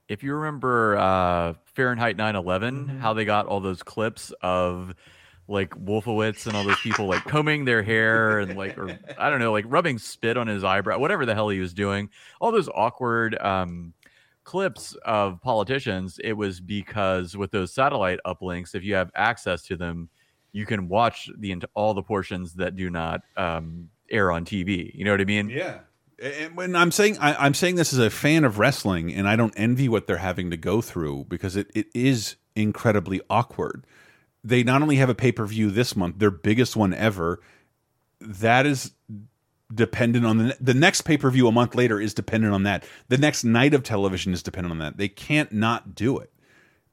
[0.08, 4.94] if you remember uh, Fahrenheit 9/11, how they got all those clips of
[5.50, 9.40] like Wolfowitz and all those people like combing their hair and like or I don't
[9.40, 12.08] know, like rubbing spit on his eyebrow, whatever the hell he was doing.
[12.40, 13.92] All those awkward um,
[14.44, 16.20] clips of politicians.
[16.22, 20.08] It was because with those satellite uplinks, if you have access to them,
[20.52, 24.94] you can watch the ent- all the portions that do not um, air on TV.
[24.94, 25.50] You know what I mean?
[25.50, 25.80] Yeah.
[26.22, 29.36] And when I'm saying I, I'm saying this as a fan of wrestling, and I
[29.36, 33.84] don't envy what they're having to go through because it, it is incredibly awkward.
[34.42, 37.40] They not only have a pay per view this month, their biggest one ever.
[38.20, 38.92] That is
[39.72, 42.84] dependent on the the next pay per view a month later is dependent on that.
[43.08, 44.96] The next night of television is dependent on that.
[44.96, 46.32] They can't not do it.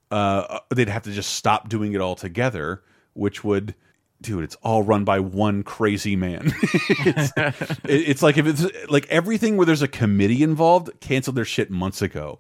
[0.10, 2.82] Uh, they'd have to just stop doing it altogether,
[3.14, 3.76] which would,
[4.22, 6.54] dude, it's all run by one crazy man.
[6.64, 7.32] it's,
[7.84, 12.02] it's like if it's like everything where there's a committee involved canceled their shit months
[12.02, 12.40] ago.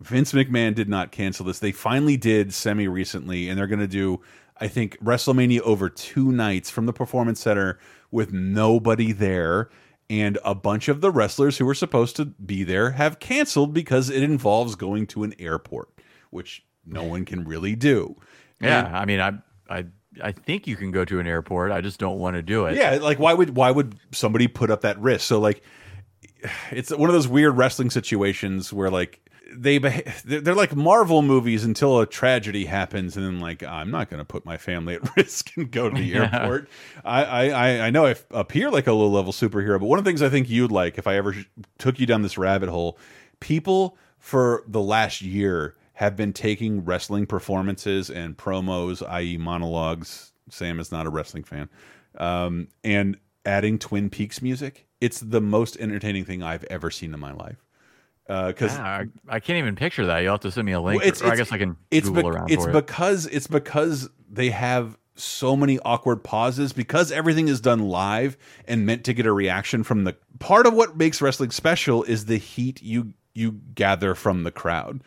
[0.00, 1.58] Vince McMahon did not cancel this.
[1.58, 4.20] They finally did semi recently, and they're going to do,
[4.58, 7.78] I think, WrestleMania over two nights from the Performance Center
[8.10, 9.68] with nobody there.
[10.08, 14.10] And a bunch of the wrestlers who were supposed to be there have canceled because
[14.10, 15.88] it involves going to an airport,
[16.30, 18.16] which no one can really do.
[18.60, 19.34] Yeah, And- I mean, I,
[19.68, 19.84] I,
[20.20, 21.70] I think you can go to an airport.
[21.70, 22.76] I just don't want to do it.
[22.76, 25.24] Yeah, like why would why would somebody put up that risk?
[25.26, 25.62] So like,
[26.72, 29.20] it's one of those weird wrestling situations where like
[29.52, 29.78] they
[30.24, 34.24] they're, like Marvel movies until a tragedy happens, and then like I'm not going to
[34.24, 36.30] put my family at risk and go to the Yeah.
[36.32, 36.68] airport.
[37.04, 40.04] I, I I- I know I appear like a low level superhero, but one of
[40.04, 41.34] the things I think you'd like if I ever
[41.78, 42.98] took you down this rabbit hole,
[43.40, 50.32] people for the last year have been taking wrestling performances and promos, i.e., monologues.
[50.48, 51.68] Sam is not a wrestling fan,
[52.18, 54.86] um, and adding Twin Peaks music.
[55.00, 57.64] It's the most entertaining thing I've ever seen in my life.
[58.30, 58.84] Uh, because Yeah,
[59.28, 60.20] I, I can't even picture that.
[60.20, 61.00] You'll have to send me a link.
[61.00, 62.72] well, it's, or I guess I can it's Google bec- around it's for it.
[62.72, 68.86] because it's because they have so many awkward pauses because everything is done live and
[68.86, 72.36] meant to get a reaction from the part of what makes wrestling special is the
[72.38, 75.02] heat you you gather from the crowd.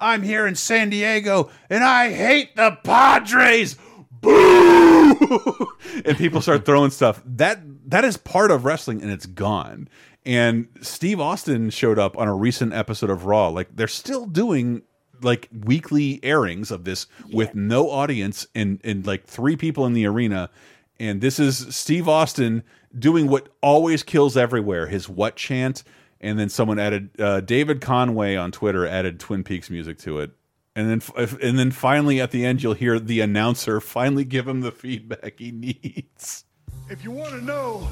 [0.00, 3.76] I'm here in San Diego and I hate the Padres.
[4.10, 5.68] Boo!
[6.04, 7.22] and people start throwing stuff.
[7.24, 9.88] That that is part of wrestling and it's gone.
[10.26, 13.48] And Steve Austin showed up on a recent episode of Raw.
[13.48, 14.82] Like they're still doing
[15.22, 20.06] like weekly airings of this with no audience and and like three people in the
[20.06, 20.50] arena.
[20.98, 22.62] And this is Steve Austin
[22.98, 25.82] doing what always kills everywhere, his what chant.
[26.20, 30.30] And then someone added uh, David Conway on Twitter added Twin Peaks music to it.
[30.76, 34.48] And then, f- and then finally at the end, you'll hear the announcer finally give
[34.48, 36.44] him the feedback he needs.
[36.88, 37.88] If you want to know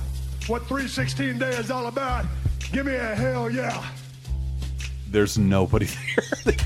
[0.49, 2.27] what 316 Day is all about,
[2.73, 3.85] give me a hell yeah.
[5.09, 5.87] There's nobody
[6.45, 6.57] there.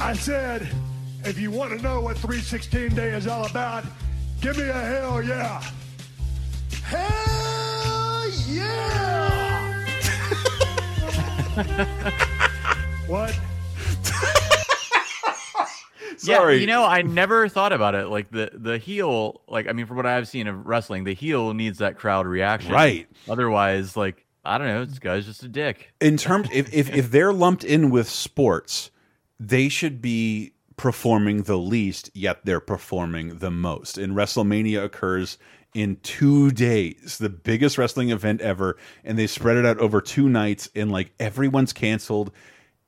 [0.00, 0.68] I said,
[1.24, 3.84] if you want to know what 316 Day is all about,
[4.40, 5.62] give me a hell yeah.
[6.82, 9.86] Hell yeah!
[13.06, 13.38] what?
[16.20, 16.56] Sorry.
[16.56, 18.08] Yeah, you know, I never thought about it.
[18.08, 21.54] Like the the heel, like I mean, from what I've seen of wrestling, the heel
[21.54, 23.08] needs that crowd reaction, Right.
[23.28, 25.92] Otherwise, like I don't know, this guy's just a dick.
[26.00, 28.90] in terms if, if if they're lumped in with sports
[29.38, 35.36] they should be performing the least yet they're performing the most and wrestlemania occurs
[35.74, 40.28] in two days the biggest wrestling event ever and they spread it out over two
[40.28, 42.32] nights and like everyone's canceled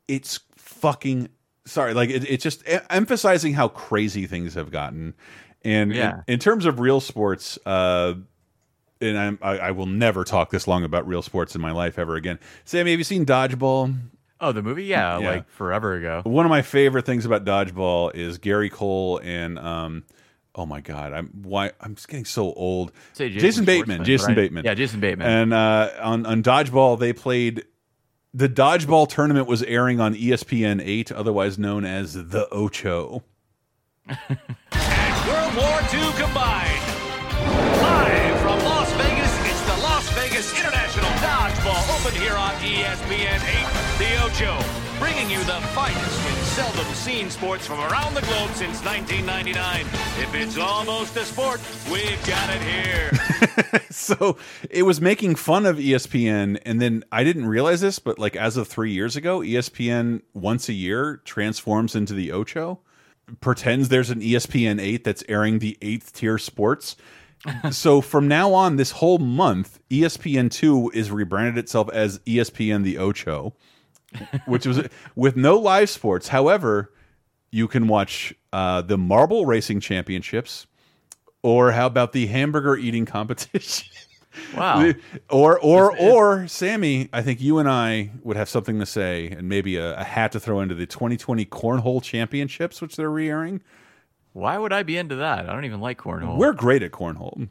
[0.09, 1.29] it's fucking
[1.65, 5.15] sorry like it, it's just e- emphasizing how crazy things have gotten
[5.65, 6.23] and Yeah.
[6.27, 8.15] in, in terms of real sports uh
[9.01, 11.99] and I'm, I, I will never talk this long about real sports in my life
[11.99, 12.39] ever again.
[12.65, 13.99] Sammy, have you seen Dodgeball?
[14.41, 15.29] Oh, the movie, yeah, Yeah.
[15.29, 16.23] like forever ago.
[16.25, 20.05] One of my favorite things about Dodgeball is Gary Cole and um,
[20.55, 22.93] oh my god, I'm why I'm just getting so old.
[23.15, 24.37] Say Jason Bateman, Jason right?
[24.37, 25.27] Bateman, Yeah, Jason Bateman.
[25.27, 27.65] And uh, on on Dodgeball, they played
[28.35, 33.23] the Dodgeball tournament was airing on ESPN eight, otherwise known as the Ocho.
[34.09, 36.83] World War II combined.
[37.83, 43.99] Live from Las Vegas, it's the Las Vegas International Dodgeball Open here on ESPN 8,
[43.99, 44.59] The Ocho,
[44.99, 49.87] bringing you the finest in seldom seen sports from around the globe since 1999.
[50.23, 53.81] If it's almost a sport, we've got it here.
[53.91, 54.37] so
[54.69, 58.37] it was making fun of E ESPN, and then I didn't realize this, but like
[58.37, 62.81] as of three years ago, E ESPN once a year transforms into the Ocho,
[63.41, 66.97] pretends there's an E ESPN eight that's airing the eighth tier sports.
[67.71, 72.37] so from now on, this whole month, E ESPN two is rebranded itself as E
[72.37, 73.55] ESPN the Ocho,
[74.47, 76.29] which was with no live sports.
[76.29, 76.93] However,
[77.51, 80.67] you can watch uh, the Marble Racing Championships,
[81.43, 83.89] or how about the hamburger eating competition?
[84.57, 84.93] Wow.
[85.29, 89.47] or or or Sammy, I think you and I would have something to say, and
[89.47, 93.61] maybe a, a hat to throw into the 2020 Cornhole Championships, which they're re-airing.
[94.33, 95.49] Why would I be into that?
[95.49, 96.39] I don't even like cornhole.
[96.39, 97.49] We're great at cornhole.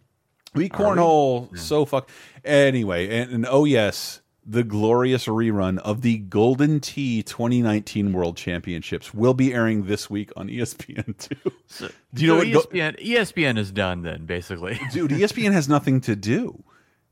[0.54, 2.10] We cornhole so fuck.
[2.44, 9.14] Anyway, and, and oh yes, the glorious rerun of the Golden Tee 2019 World Championships
[9.14, 11.90] will be airing this week on E ESPN two.
[12.14, 12.70] Do you know So E what?
[12.72, 14.80] ESPN, ESPN is done then, basically.
[14.92, 16.64] dude, ESPN has nothing to do.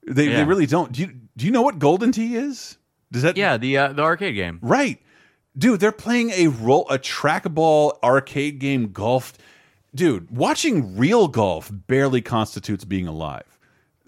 [0.07, 0.91] They they really don't.
[0.91, 2.77] Do you do you know what Golden Tee is?
[3.11, 4.59] Does that yeah, the uh, the arcade game.
[4.61, 4.99] right?
[5.57, 9.33] Dude, they're playing a roll a trackball arcade game golf.
[9.93, 13.58] Dude, watching real golf barely constitutes being alive.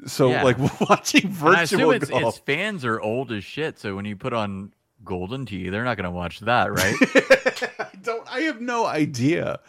[0.07, 0.43] So Yeah.
[0.43, 0.57] like
[0.89, 2.35] watching I virtual its, golf.
[2.35, 3.79] its fans are old as shit.
[3.79, 6.95] So when you put on Golden Tee, they're not going to watch that, right?
[7.79, 8.27] I don't.
[8.33, 9.59] I have no idea.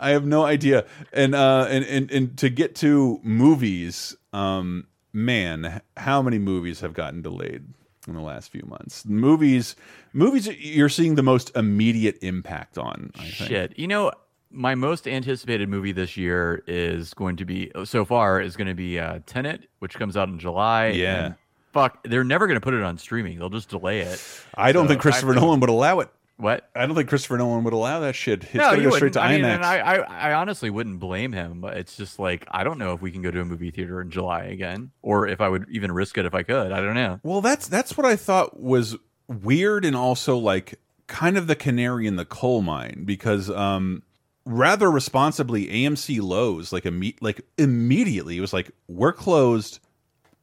[0.00, 0.86] I have no idea.
[1.12, 6.94] And uh, and and and to get to movies, um, man, how many movies have
[6.94, 7.64] gotten delayed
[8.06, 9.04] in the last few months?
[9.06, 9.74] Movies,
[10.12, 10.46] movies.
[10.46, 13.10] You're seeing the most immediate impact on.
[13.16, 13.34] I think.
[13.34, 13.78] Shit.
[13.78, 14.12] You know,
[14.50, 18.74] my most anticipated movie this year is going to be so far is going to
[18.74, 20.88] be uh, Tenet, which comes out in July.
[20.88, 21.24] Yeah.
[21.26, 21.34] and
[21.72, 23.38] fuck, they're never going to put it on streaming.
[23.38, 24.22] They'll just delay it.
[24.54, 26.08] I don't So think Christopher Nolan would allow it.
[26.38, 26.70] What?
[26.74, 28.44] I don't think Christopher Nolan would allow that shit.
[28.44, 29.54] It's no, gonna go straight to I mean, IMAX.
[29.56, 32.92] and I, I, I honestly wouldn't blame him, but it's just like I don't know
[32.92, 35.66] if we can go to a movie theater in July again, or if I would
[35.68, 36.70] even risk it if I could.
[36.70, 37.18] I don't know.
[37.24, 42.06] Well, that's that's what I thought was weird and also like kind of the canary
[42.06, 44.04] in the coal mine because um
[44.48, 49.78] rather responsibly AMC Loews like imme like immediately it was like we're closed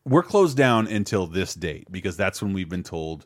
[0.05, 3.25] we're closed down until this date because that's when we've been told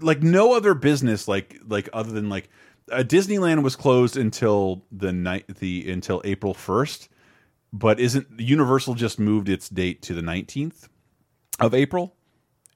[0.00, 2.48] like no other business like like other than like
[2.90, 7.08] uh, Disneyland was closed until the night the until April 1st
[7.72, 10.88] but isn't Universal just moved its date to the 19th
[11.60, 12.16] of April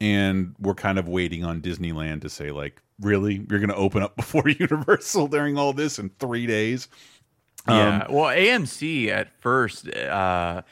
[0.00, 3.44] and we're kind of waiting on Disneyland to say like really?
[3.50, 6.86] You're going to open up before Universal during all this in 3 days
[7.68, 8.04] Yeah.
[8.08, 10.62] Um, well, AMC at first, uh,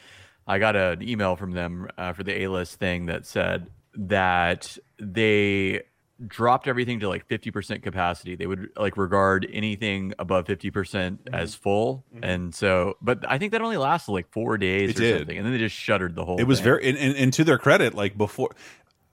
[0.47, 4.77] I got an email from them uh, for the A list thing that said that
[4.99, 5.83] they
[6.27, 8.35] dropped everything to like 50% capacity.
[8.37, 11.35] They would like regard anything above 50% Mm-hmm.
[11.35, 12.05] as full.
[12.23, 15.19] And so, but I think that only lasted like four days It or did.
[15.21, 15.37] something.
[15.39, 16.65] And then they just shuttered the whole it was thing.
[16.65, 18.51] very and, and, and to their credit like before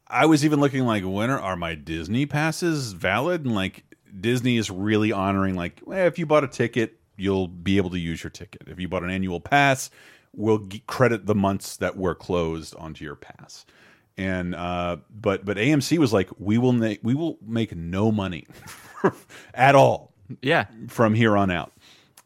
[0.10, 3.84] i was even looking like when are, are my disney passes valid and like
[4.20, 8.00] Disney is really honoring like, eh, if you bought a ticket, you'll be able to
[8.00, 8.64] use your ticket.
[8.68, 9.90] If you bought an annual pass,
[10.34, 13.66] we'll g- credit the months that were closed onto your pass.
[14.18, 18.48] And uh, but but AMC was like, we will make we will make no money
[19.54, 20.14] at all.
[20.42, 21.72] Yeah, from here on out.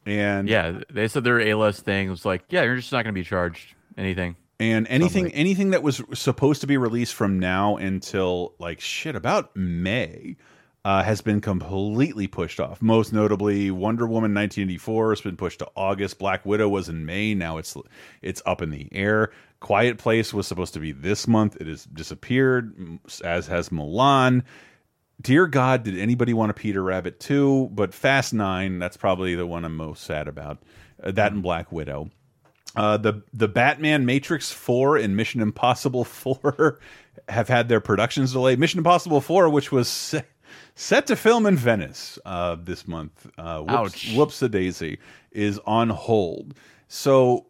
[0.06, 3.14] And yeah, they said their A list thing was like, yeah, you're just not going
[3.14, 4.36] to be charged anything.
[4.60, 9.56] And anything anything that was supposed to be released from now until like shit about
[9.56, 10.38] May
[10.84, 12.82] uh, has been completely pushed off.
[12.82, 16.18] Most notably, Wonder Woman 1984 has been pushed to August.
[16.18, 17.36] Black Widow was in May.
[17.36, 17.78] Now it's
[18.22, 19.32] it's up in the air.
[19.60, 21.56] Quiet Place was supposed to be this month.
[21.62, 24.44] It has disappeared, as has Mulan.
[25.22, 27.70] Dear God, did anybody want a Peter Rabbit too?
[27.72, 30.64] But Fast Nine, that's probably the one I'm most sad about.
[31.02, 32.10] Uh, that and Black Widow.
[32.76, 36.80] Uh, the the Batman Matrix Four and Mission Impossible Four
[37.30, 38.58] have had their productions delayed.
[38.58, 40.16] Mission Impossible Four, which was
[40.76, 45.00] set, to film in Venice uh, this month, uh, whoops, whoops a daisy,
[45.32, 46.54] is on hold.
[46.88, 47.48] So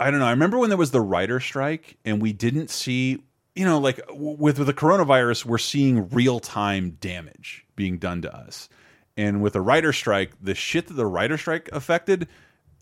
[0.00, 0.26] I don't know.
[0.26, 3.22] I remember when there was the writer strike and we didn't see,
[3.54, 8.36] you know, like with, with the coronavirus, we're seeing real time damage being done to
[8.36, 8.68] us.
[9.16, 12.28] And with the writer strike, the shit that the writer strike affected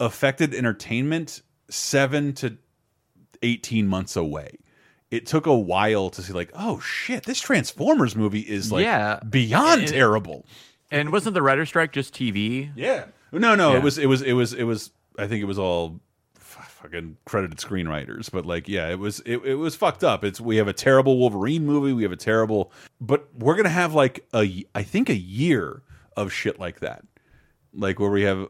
[0.01, 2.57] affected entertainment seven to
[3.43, 4.57] 18 months away.
[5.13, 9.21] It took a while to see, like, oh shit, this Transformers movie is like Yeah.
[9.29, 10.47] beyond And- terrible.
[10.91, 12.71] And wasn't the writer strike just TV?
[12.75, 13.05] Yeah.
[13.31, 13.77] No, no, Yeah.
[13.79, 16.01] it was it was it was it was I think it was all
[16.35, 20.25] fucking credited screenwriters, but like yeah, it was it, it was fucked up.
[20.25, 23.71] It's we have a terrible Wolverine movie, we have a terrible but we're going to
[23.71, 25.83] have like a I think a year
[26.17, 27.05] of shit like that.
[27.75, 28.49] Like where we have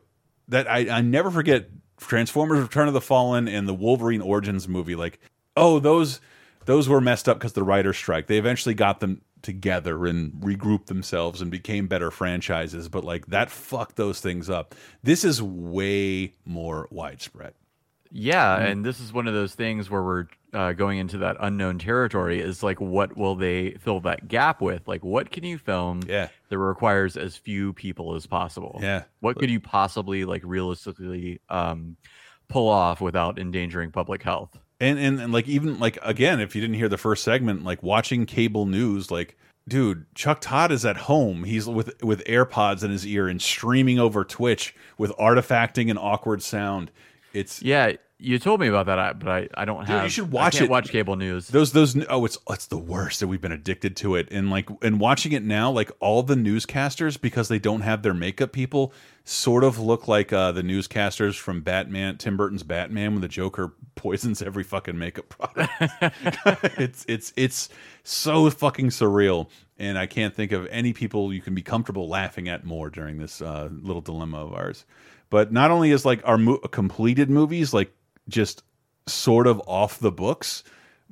[0.49, 4.95] that I I never forget Transformers Return of the Fallen and the Wolverine Origins movie
[4.97, 5.21] like
[5.57, 6.21] oh those
[6.65, 8.27] those were messed up because the writer strike.
[8.27, 13.51] They eventually got them together and regrouped themselves and became better franchises, but like that
[13.51, 14.75] fucked those things up.
[15.03, 17.55] This is way more widespread.
[18.15, 18.71] Yeah, Mm.
[18.71, 22.39] and this is one of those things where we're uh, going into that unknown territory.
[22.41, 24.87] Is like, what will they fill that gap with?
[24.87, 26.29] Like, what can you film Yeah.
[26.51, 28.79] that requires as few people as possible?
[28.83, 29.05] Yeah.
[29.21, 31.97] What could you possibly like realistically um,
[32.49, 34.59] pull off without endangering public health?
[34.83, 37.83] And, and and like even like again, if you didn't hear the first segment, like
[37.85, 41.45] watching cable news, like dude, Chuck Todd is at home.
[41.45, 46.43] He's with with AirPods in his ear and streaming over Twitch with artifacting and awkward
[46.43, 46.91] sound.
[47.33, 47.93] It's Yeah,
[48.23, 49.99] you told me about that, I- but I, I don't have.
[49.99, 50.71] Dude, you should I watch can't it.
[50.71, 51.49] Watch cable news.
[51.49, 54.69] Those those oh it's it's the worst that we've been addicted to it and like
[54.83, 58.93] and watching it now like all the newscasters because they don't have their makeup people
[59.25, 63.75] sort of look like uh the newscasters from Batman Tim Burton's Batman when the Joker
[63.95, 65.71] poisons every fucking makeup product.
[66.79, 67.69] it's it's it's
[68.05, 69.49] so fucking surreal
[69.79, 73.19] and I can't think of any people you can be comfortable laughing at more during
[73.19, 74.85] this uh little dilemma of ours.
[75.31, 77.93] But not only is like our mo completed movies like
[78.29, 78.63] just
[79.07, 80.65] sort of off the books.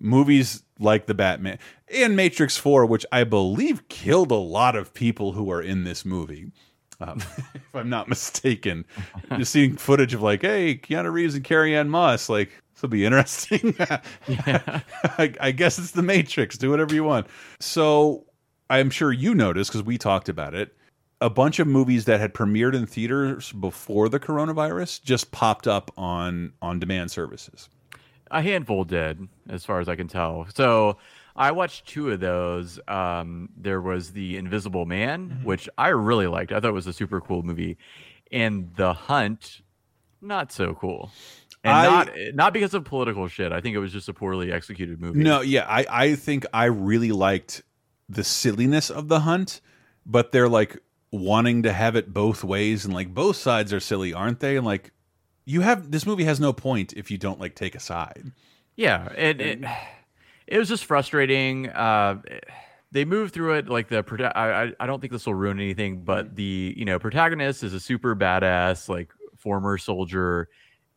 [0.02, 1.58] Movies like the Batman
[1.92, 6.04] and Matrix 4, which I believe killed a lot of people who are in this
[6.04, 6.52] movie.
[7.00, 7.18] Um,
[7.54, 8.84] if I'm not mistaken,
[9.36, 13.04] just seeing footage of like, hey, Keanu Reeves and Carrie-Anne Moss, like this will be
[13.04, 13.74] interesting.
[14.28, 16.56] I, I guess it's the Matrix.
[16.56, 17.26] Do whatever you want.
[17.58, 18.24] So
[18.68, 20.74] I'm sure you noticed because we talked about it.
[21.22, 25.90] A bunch of movies that had premiered in theaters before the coronavirus just popped up
[25.98, 27.68] on on demand services.
[28.30, 30.46] A handful did, as far as I can tell.
[30.54, 30.96] So
[31.36, 32.78] I watched two of those.
[32.88, 35.44] Um, there was The Invisible Man, Mm-hmm.
[35.44, 36.52] which I really liked.
[36.52, 37.76] I thought it was a super cool movie,
[38.32, 39.60] and The Hunt,
[40.22, 41.10] not so cool.
[41.64, 43.52] And I- not not because of political shit.
[43.52, 45.22] I think it was just a poorly executed movie.
[45.22, 47.62] No, yeah, I I think I really liked
[48.08, 49.60] the silliness of the hunt,
[50.06, 50.78] but they're like
[51.12, 54.56] wanting to have it both ways and like both sides are silly, aren't they?
[54.56, 54.92] And like
[55.44, 58.32] you have this movie has no point if you don't like take a side.
[58.76, 59.64] Yeah, and it,
[60.46, 61.68] it was just frustrating.
[61.68, 62.22] Uh,
[62.92, 64.04] they move through it like the
[64.34, 67.80] I I- don't think this will ruin anything, but the you know protagonist is a
[67.80, 70.48] super badass like former soldier,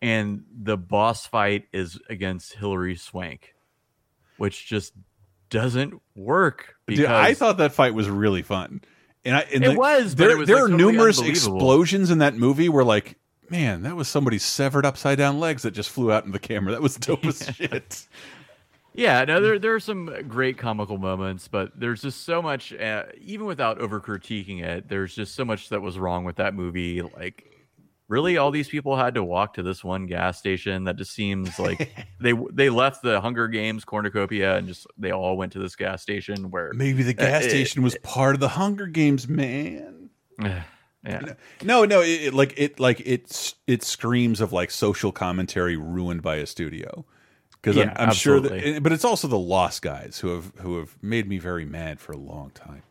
[0.01, 3.53] and the boss fight is against Hilary Swank,
[4.37, 4.93] which just
[5.49, 6.75] doesn't work.
[6.85, 8.81] Because Dude, I thought that fight was really fun.
[9.25, 12.17] And I and It the- was, there was, there like, are totally numerous explosions in
[12.19, 13.17] that movie where like
[13.49, 16.71] Man, that was somebody's severed upside down legs that just flew out in the camera.
[16.71, 18.07] That was dope as shit.
[18.95, 22.73] Yeah, no, there there are some great comical moments, but there's just so much.
[22.73, 26.53] Uh, even without over critiquing it, there's just so much that was wrong with that
[26.55, 27.01] movie.
[27.01, 27.51] Like,
[28.07, 30.83] really, all these people had to walk to this one gas station.
[30.85, 35.37] That just seems like they they left the Hunger Games cornucopia and just they all
[35.37, 38.39] went to this gas station where Maybe the uh, gas it- station was part of
[38.39, 40.09] the Hunger Games, man.
[40.41, 40.63] yeah.
[41.63, 46.21] No, no, it, it- like it like it's it screams of like social commentary ruined
[46.21, 47.05] by a studio.
[47.61, 50.77] Because Yeah, I'm, I'm sure that, but it's also the Lost guys who have who
[50.79, 52.83] have made me very mad for a long time.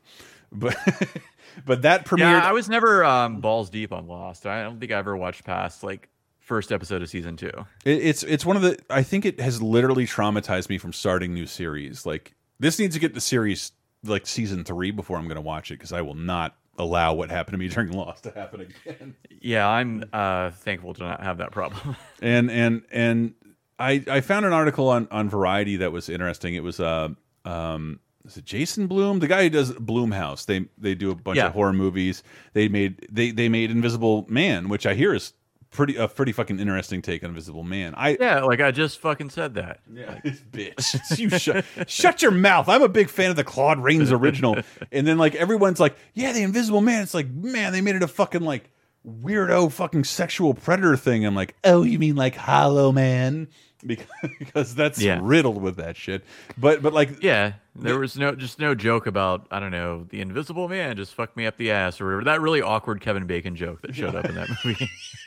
[0.51, 0.77] But
[1.65, 2.19] but that premiered.
[2.19, 4.47] Yeah, I was never um, balls deep on Lost.
[4.47, 6.09] I don't think I ever watched past like
[6.41, 7.53] first episode of season two.
[7.85, 8.79] It, it's it's one of the.
[8.91, 12.05] I think it has literally traumatized me from starting new series.
[12.05, 13.73] Like this needs to get the series
[14.05, 17.31] like season three before I'm going to watch it because I will not allow what
[17.31, 19.15] happened to me during Lost to happen again.
[19.41, 21.97] Yeah, I'm uh, thankful to not have that problem.
[22.23, 23.35] and and and
[23.79, 26.55] I I found an article on on Variety that was interesting.
[26.55, 27.09] It was uh
[27.45, 30.47] um is it Jason Blum, the guy who does Blumhouse?
[30.47, 31.47] They they do a bunch Yeah.
[31.47, 32.23] of horror movies.
[32.53, 35.33] They made they they made Invisible Man, which I hear is
[35.71, 37.95] pretty a pretty fucking interesting take on Invisible Man.
[37.97, 39.81] I yeah, like I just fucking said that.
[39.93, 40.21] Yeah,
[40.53, 40.99] bitch.
[41.19, 42.69] You shut shut your mouth.
[42.69, 44.57] I'm a big fan of the Claude Rains original.
[44.93, 47.03] and then like everyone's like, yeah, the Invisible Man.
[47.03, 48.69] It's like, man, they made it a fucking like
[49.07, 51.25] weirdo fucking sexual predator thing.
[51.25, 53.49] I'm like, oh, you mean like Hollow Man?
[53.85, 54.07] Because,
[54.39, 55.19] because that's Yeah.
[55.21, 56.23] riddled with that shit.
[56.57, 60.21] But but like Yeah, there was no just no joke about I don't know the
[60.21, 62.23] Invisible Man just fucked me up the ass or whatever.
[62.27, 64.89] That really awkward Kevin Bacon joke that showed up in that movie.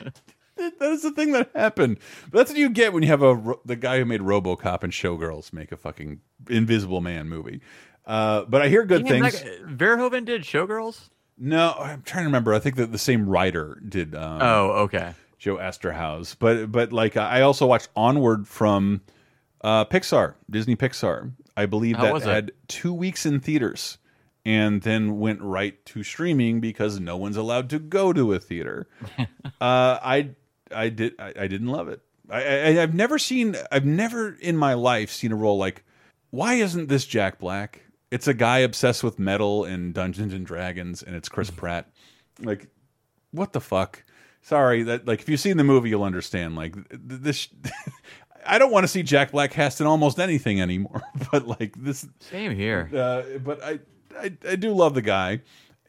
[0.56, 1.98] that is the thing that happened.
[2.30, 4.90] But that's what you get when you have a the guy who made RoboCop and
[4.90, 7.60] Showgirls make a fucking Invisible Man movie.
[8.06, 9.42] Uh, but I hear good Damn, things.
[9.42, 11.10] that guy- Verhoeven did Showgirls.
[11.38, 12.54] No, I'm trying to remember.
[12.54, 14.14] I think that the same writer did.
[14.14, 15.14] Um, Oh, okay.
[15.38, 16.34] Joe Eszterhas.
[16.38, 19.02] But but like I also watched Onward from
[19.62, 21.32] uh, Pixar, Disney Pixar.
[21.56, 23.98] I believe How that was had two weeks in theaters
[24.44, 28.88] and then went right to streaming because no one's allowed to go to a theater.
[29.18, 29.26] uh,
[29.60, 30.30] I
[30.74, 32.00] I did I, I didn't love it.
[32.30, 32.42] I,
[32.78, 35.84] I I've never seen I've never in my life seen a role like
[36.30, 37.82] why isn't this Jack Black?
[38.10, 41.90] It's a guy obsessed with metal and Dungeons and Dragons, and it's Chris Pratt.
[42.40, 42.68] Like,
[43.32, 44.04] what the fuck?
[44.42, 46.54] Sorry that like if you've seen the movie, you'll understand.
[46.54, 47.48] Like this,
[48.46, 51.02] I don't want to see Jack Black cast in almost anything anymore.
[51.32, 52.88] But like this, Same here.
[52.94, 53.80] uh, but I,
[54.16, 55.40] I I do love the guy,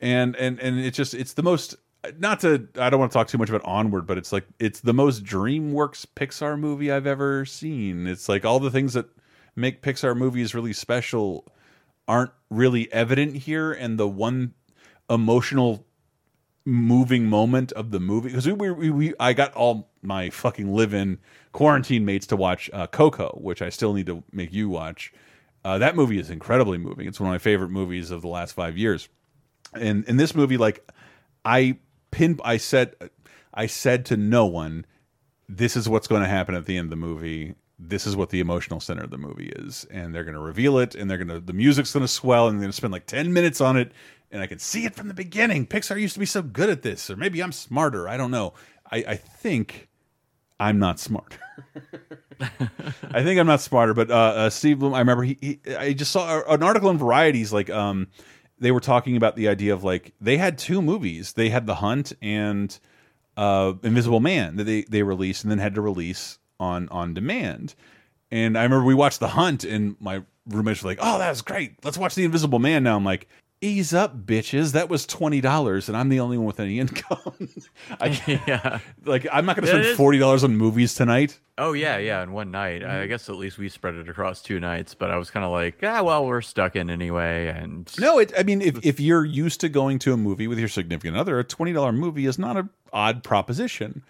[0.01, 1.75] and and and it's just it's the most
[2.17, 4.79] not to I don't want to talk too much about Onward, but it's like it's
[4.79, 8.07] the most DreamWorks Pixar movie I've ever seen.
[8.07, 9.05] It's like all the things that
[9.55, 11.45] make Pixar movies really special
[12.07, 14.53] aren't really evident here, and the one
[15.09, 15.85] emotional
[16.65, 21.17] moving moment of the movie because we, we, we I got all my fucking live-in
[21.53, 25.13] quarantine mates to watch uh, Coco, which I still need to make you watch.
[25.63, 27.07] Uh, that movie is incredibly moving.
[27.07, 29.07] It's one of my favorite movies of the last five years.
[29.73, 30.85] And in this movie, like
[31.45, 31.77] I
[32.11, 32.95] pin, I said,
[33.53, 34.85] I said to no one,
[35.47, 37.55] "This is what's going to happen at the end of the movie.
[37.79, 40.77] This is what the emotional center of the movie is." And they're going to reveal
[40.77, 42.93] it, and they're going to the music's going to swell, and they're going to spend
[42.93, 43.91] like ten minutes on it,
[44.31, 45.65] and I can see it from the beginning.
[45.65, 48.07] Pixar used to be so good at this, or maybe I'm smarter.
[48.07, 48.53] I don't know.
[48.91, 49.89] I, I think
[50.59, 51.39] I'm not smarter.
[52.39, 54.93] I think I'm not smarter, but uh, uh, Steve Bloom.
[54.93, 55.75] I remember he, he.
[55.75, 58.07] I just saw an article in Varieties like um,
[58.59, 61.33] they were talking about the idea of like they had two movies.
[61.33, 62.77] They had The Hunt and
[63.35, 67.75] uh, Invisible Man that they they released and then had to release on on demand.
[68.31, 71.41] And I remember we watched The Hunt, and my roommates were like, "Oh, that was
[71.41, 71.83] great.
[71.83, 73.27] Let's watch The Invisible Man now." I'm like.
[73.59, 74.73] Ease up, bitches.
[74.73, 77.49] That was twenty dollars, and I'm the only one with any income.
[77.99, 78.77] I can't, yeah.
[79.03, 81.39] like I'm not going to spend is- forty dollars on movies tonight.
[81.57, 82.83] Oh yeah, yeah, in one night.
[82.83, 83.01] Mm-hmm.
[83.01, 85.51] I guess at least we spread it across two nights, but I was kind of
[85.51, 88.31] like, ah, well, we're stuck in anyway, and No, it.
[88.37, 91.39] I mean, if if you're used to going to a movie with your significant other,
[91.39, 94.03] a twenty dollar movie is not an odd proposition.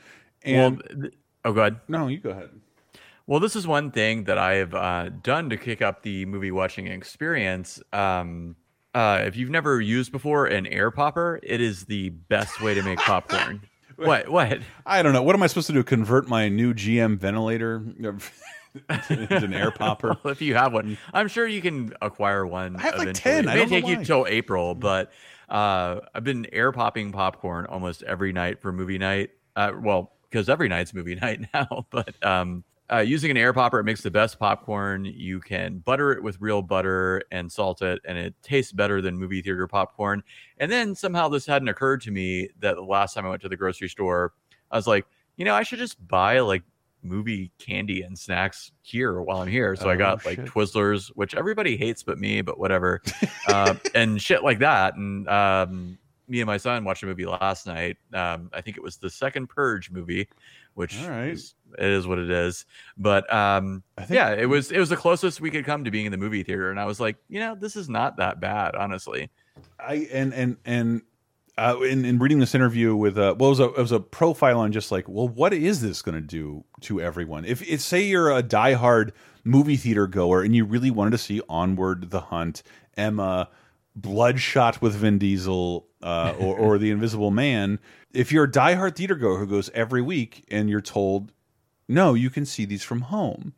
[0.44, 1.10] And well,
[1.46, 1.80] oh, go ahead.
[1.88, 2.50] no, you go ahead.
[3.26, 6.52] Well, this is one thing that I have uh, done to kick up the movie
[6.52, 7.82] watching experience.
[7.92, 8.56] Um,
[8.96, 12.82] uh, if you've never used before an air popper, it is the best way to
[12.82, 13.62] make popcorn.
[13.98, 14.30] what?
[14.30, 14.60] What?
[14.86, 15.24] I don't know.
[15.24, 15.84] What am I supposed to do?
[15.84, 20.16] Convert my new GM ventilator into an air popper?
[20.24, 22.78] Well, if you have one, I'm sure you can acquire one.
[22.78, 23.46] I have, like, 10.
[23.46, 25.12] It I may take you till April, but
[25.50, 29.32] uh, I've been air popping popcorn almost every night for movie night.
[29.56, 31.86] Uh, well, because every night's movie night now.
[31.90, 35.04] But um, uh, using an air popper, it makes the best popcorn.
[35.06, 39.18] You can butter it with real butter and salt it, and it tastes better than
[39.18, 40.24] movie theater popcorn.
[40.58, 43.50] And then somehow this hadn't occurred to me that the last time I went to
[43.50, 44.34] the grocery store,
[44.72, 45.06] I was like,
[45.36, 46.64] you know, I should just buy like
[47.04, 49.76] movie candy and snacks here while I'm here.
[49.76, 50.40] So I Oh, got like.
[50.46, 53.02] Twizzlers, which everybody hates but me, but whatever,
[53.48, 54.96] uh, and shit like that.
[54.96, 55.98] And um,
[56.28, 57.98] me and my son watched a movie last night.
[58.14, 60.28] Um, I think it was the second Purge movie,
[60.74, 61.30] which All right.
[61.30, 62.66] is, it is what it is.
[62.98, 66.06] But um, think- yeah, it was it was the closest we could come to being
[66.06, 68.76] in the movie theater, and I was like, you know, this is not that bad,
[68.76, 69.30] honestly.
[69.80, 71.02] I and and and
[71.58, 74.00] uh, in, in reading this interview with uh, well, it was, a, it was a
[74.00, 77.46] profile on just like, well, what is this going to do to everyone?
[77.46, 79.12] If it's say you're a diehard
[79.44, 82.62] movie theater goer and you really wanted to see Onward, The Hunt,
[82.96, 83.50] Emma,
[83.98, 87.80] Bloodshot with Vin Diesel, uh, or, or The Invisible Man,
[88.14, 91.32] if you're a diehard theater goer who goes every week and you're told,
[91.88, 93.54] no, you can see these from home,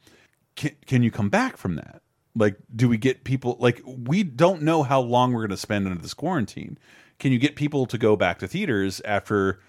[0.55, 2.01] can, can you come back from that?
[2.35, 5.87] Like, do we get people like we don't know how long we're going to spend
[5.87, 6.77] under this quarantine?
[7.17, 9.59] Can you get people to go back to theaters after?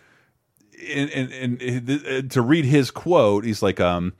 [0.94, 4.14] And, and, and to read his quote, he's like, um,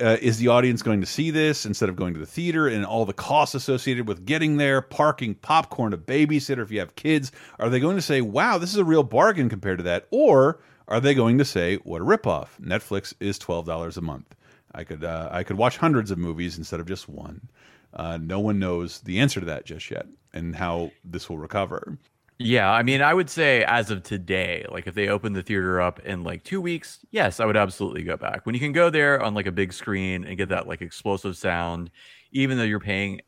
[0.00, 2.84] uh, is the audience going to see this instead of going to the theater and
[2.84, 7.30] all the costs associated with getting there, parking, popcorn, a babysitter if you have kids?
[7.58, 10.06] Are they going to say, wow, this is a real bargain compared to that?
[10.10, 12.48] Or are they going to say, what a ripoff?
[12.60, 14.34] Netflix is $12 a month.
[14.74, 17.48] I could, uh, I could watch hundreds of movies instead of just one.
[17.92, 21.96] Uh, no one knows the answer to that just yet and how this will recover.
[22.38, 25.80] Yeah, I mean, I would say as of today, like if they open the theater
[25.80, 28.44] up in like two weeks, yes, I would absolutely go back.
[28.44, 31.36] When you can go there on like a big screen and get that like explosive
[31.36, 31.90] sound,
[32.32, 33.20] even though you're paying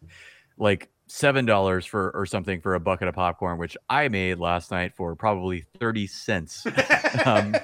[0.59, 4.73] like seven dollars for or something for a bucket of popcorn, which I made last
[4.73, 6.67] night for probably thirty cents.
[7.25, 7.55] um,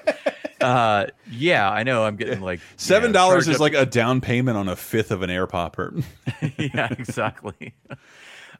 [0.61, 2.05] uh, yeah, I know.
[2.05, 5.11] I'm getting like seven dollars you know, is like a down payment on a fifth
[5.11, 5.93] of an air popper.
[6.57, 7.75] yeah, exactly.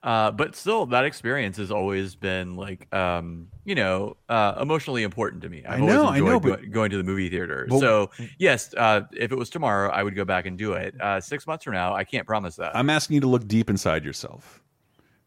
[0.03, 5.43] Uh, but still, that experience has always been like, um, you know, uh, emotionally important
[5.43, 5.65] to me.
[5.65, 7.67] I've I know, always I know, but- go- going to the movie theater.
[7.71, 11.01] But- so, yes, uh, if it was tomorrow, I would go back and do it.
[11.01, 12.77] Uh, six months from now, I can't promise that.
[12.77, 14.61] I'm asking you to look deep inside yourself.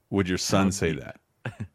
[0.09, 1.19] Would your son say that?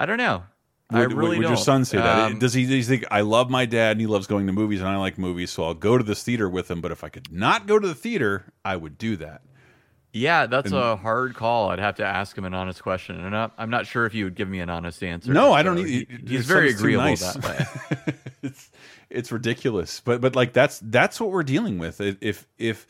[0.00, 0.44] I don't know.
[0.92, 1.52] Would, I really would don't.
[1.52, 2.30] your son say that?
[2.32, 4.52] Um, Does he, does he think I love my dad and he loves going to
[4.52, 6.80] movies and I like movies, so I'll go to this theater with him?
[6.80, 9.42] But if I could not go to the theater, I would do that.
[10.14, 11.70] Yeah, that's And- a hard call.
[11.70, 14.12] I'd have to ask him an honest question, and I'm not, I'm not sure if
[14.12, 15.32] he would give me an honest answer.
[15.32, 15.76] No, I don't.
[15.76, 17.34] So he- he's very agreeable nice.
[17.34, 18.14] that way.
[18.42, 18.70] it's
[19.10, 22.00] it's ridiculous, but but like that's that's what we're dealing with.
[22.00, 22.86] If if,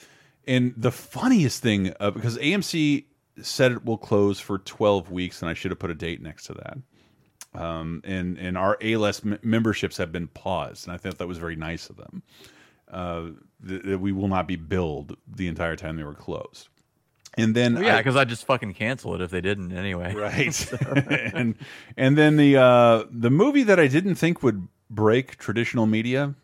[0.47, 3.05] and the funniest thing uh, because AMC
[3.41, 6.45] said it will close for 12 weeks, and I should have put a date next
[6.45, 6.79] to that.
[7.59, 11.39] Um, and and our A list memberships have been paused, and I thought that was
[11.39, 12.23] very nice of them.
[12.91, 13.29] Uh,
[13.61, 16.69] that that we will not be billed the entire time they were closed.
[17.37, 20.15] And then Well, yeah, because I'd just fucking cancel it if they didn't anyway.
[20.17, 20.73] right.
[21.35, 21.57] And
[21.97, 26.35] and then the uh the movie that i didn't think would break traditional media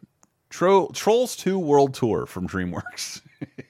[0.48, 3.20] Tro trolls 2 world tour from dreamworks.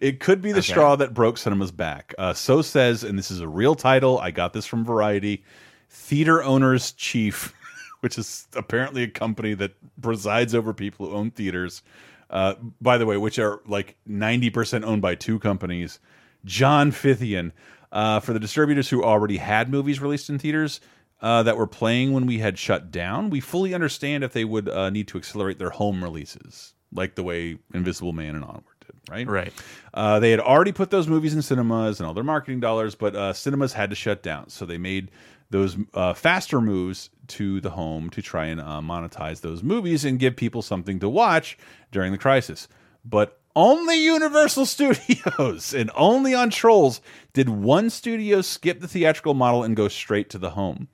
[0.00, 0.68] It could be the Okay.
[0.72, 2.14] straw that broke cinema's back.
[2.18, 5.42] Uh so says and this is a real title i got this from variety
[5.88, 7.54] theater owners chief
[8.00, 11.82] which is apparently a company that presides over people who own theaters.
[12.28, 15.98] Uh by the way which are like 90% owned by two companies
[16.44, 17.52] John Fithian
[17.92, 20.80] uh, for the distributors who already had movies released in theaters
[21.20, 23.30] uh, that were playing when we had shut down.
[23.30, 27.22] We fully understand if they would uh, need to accelerate their home releases, like the
[27.22, 29.10] way Invisible Man and Onward did.
[29.10, 29.26] Right.
[29.26, 29.52] Right.
[29.92, 33.14] Uh, they had already put those movies in cinemas and all their marketing dollars, but
[33.14, 35.10] uh, cinemas had to shut down, so they made
[35.50, 40.18] those uh, faster moves to the home to try and uh, monetize those movies and
[40.18, 41.58] give people something to watch
[41.90, 42.68] during the crisis.
[43.04, 47.00] But only Universal Studios and only on Trolls
[47.32, 50.88] did one studio skip the theatrical model and go straight to the home.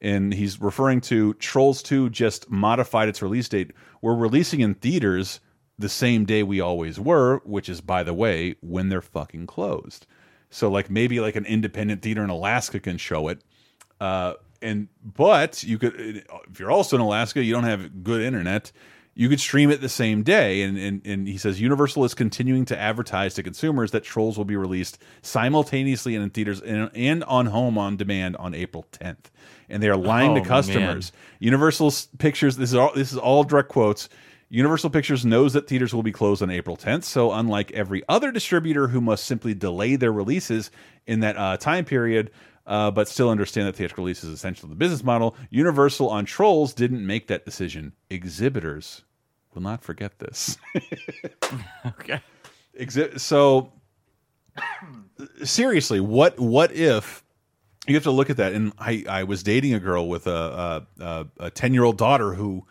[0.00, 3.72] And he's referring to Trolls 2 just modified its release date.
[4.00, 5.40] We're releasing in theaters
[5.78, 10.06] the same day we always were, which is, by the way, when they're fucking closed.
[10.50, 13.42] So, like, maybe like an independent theater in Alaska can show it.
[14.00, 15.94] Uh, and but you could,
[16.50, 18.72] if you're also in Alaska, you don't have good internet.
[19.14, 22.64] You could stream it the same day, and, and and he says Universal is continuing
[22.66, 27.24] to advertise to consumers that Trolls will be released simultaneously and in theaters and, and
[27.24, 29.30] on home on demand on April 10th.
[29.68, 31.12] And they are lying Oh, to customers.
[31.38, 32.56] Universal Pictures.
[32.56, 32.92] This is all.
[32.94, 34.08] This is all direct quotes.
[34.48, 38.32] Universal Pictures knows that theaters will be closed on April 10th, so unlike every other
[38.32, 40.72] distributor who must simply delay their releases
[41.06, 42.32] in that uh, time period,
[42.70, 46.24] uh, but still understand that theatrical release is essential to the business model, Universal on
[46.24, 47.92] Trolls didn't make that decision.
[48.08, 49.02] Exhibitors
[49.52, 50.56] will not forget this.
[51.86, 52.20] okay.
[52.78, 53.72] Exhi so
[55.42, 57.24] seriously, what what if
[57.88, 58.52] you have to look at that?
[58.52, 62.34] And I I was dating a girl with a a- a ten year old daughter
[62.34, 62.66] who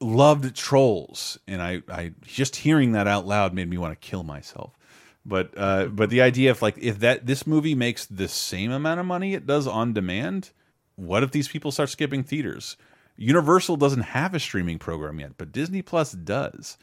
[0.00, 4.22] loved trolls, and I I just hearing that out loud made me want to kill
[4.22, 4.78] myself.
[5.24, 9.00] But uh, but the idea of like if that this movie makes the same amount
[9.00, 10.50] of money it does on demand,
[10.96, 12.76] what if these people start skipping theaters?
[13.16, 16.78] Universal doesn't have a streaming program yet, but Disney Plus does.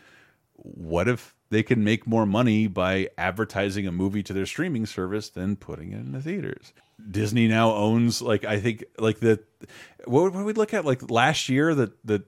[0.53, 5.29] What if they can make more money by advertising a movie to their streaming service
[5.29, 6.73] than putting it in the theaters.
[7.09, 9.39] Disney now owns like I think like the
[10.05, 12.23] what would we look at like last year that the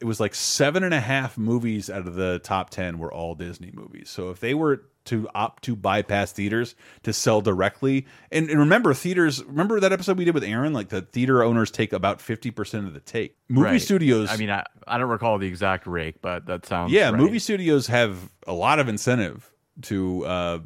[0.00, 3.34] it was like seven and a half movies out of the top 10 were all
[3.34, 4.08] Disney movies.
[4.08, 8.94] So if they were to opt to bypass theaters to sell directly, and, and remember,
[8.94, 10.72] theaters, remember that episode we did with Aaron?
[10.72, 13.36] Like the theater owners take about 50% of the take.
[13.48, 13.80] Movie Right.
[13.82, 14.30] studios.
[14.30, 17.14] I mean, I, I don't recall the exact rate, but that sounds yeah, right.
[17.20, 19.50] movie studios have a lot of incentive
[19.82, 20.58] to uh,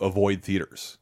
[0.00, 0.98] avoid theaters.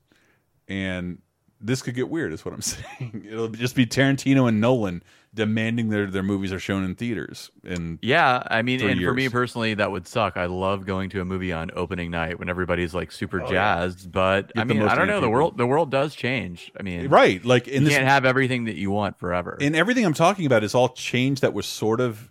[0.68, 1.18] And
[1.61, 3.26] this could get weird, is what I'm saying.
[3.28, 5.03] It'll just be Tarantino and Nolan
[5.37, 7.53] demanding their, their movies are shown in theaters.
[7.64, 10.37] And Yeah, I mean, and for me personally, that would suck.
[10.37, 13.51] I love going to a movie on opening night when everybody's like super Oh, yeah.
[13.84, 14.11] jazzed.
[14.11, 15.16] But Get I mean, I don't know.
[15.16, 16.72] of The world, the world does change.
[16.78, 19.57] I mean, Right, like in you this- can't have everything that you want forever.
[19.61, 22.30] And everything I'm talking about is all change that was sort of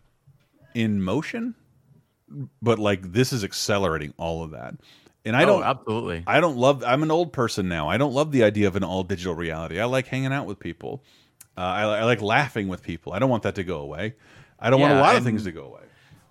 [0.73, 1.55] in motion,
[2.61, 4.73] but like this is accelerating all of that.
[5.23, 6.23] And I Oh, don't absolutely.
[6.27, 6.83] I don't love.
[6.85, 7.87] I'm an old person now.
[7.89, 9.79] I don't love the idea of an all digital reality.
[9.79, 11.03] I like hanging out with people.
[11.57, 13.13] Uh, I, I like laughing with people.
[13.13, 14.15] I don't want that to go away.
[14.59, 15.81] I don't want a lot of things to go away.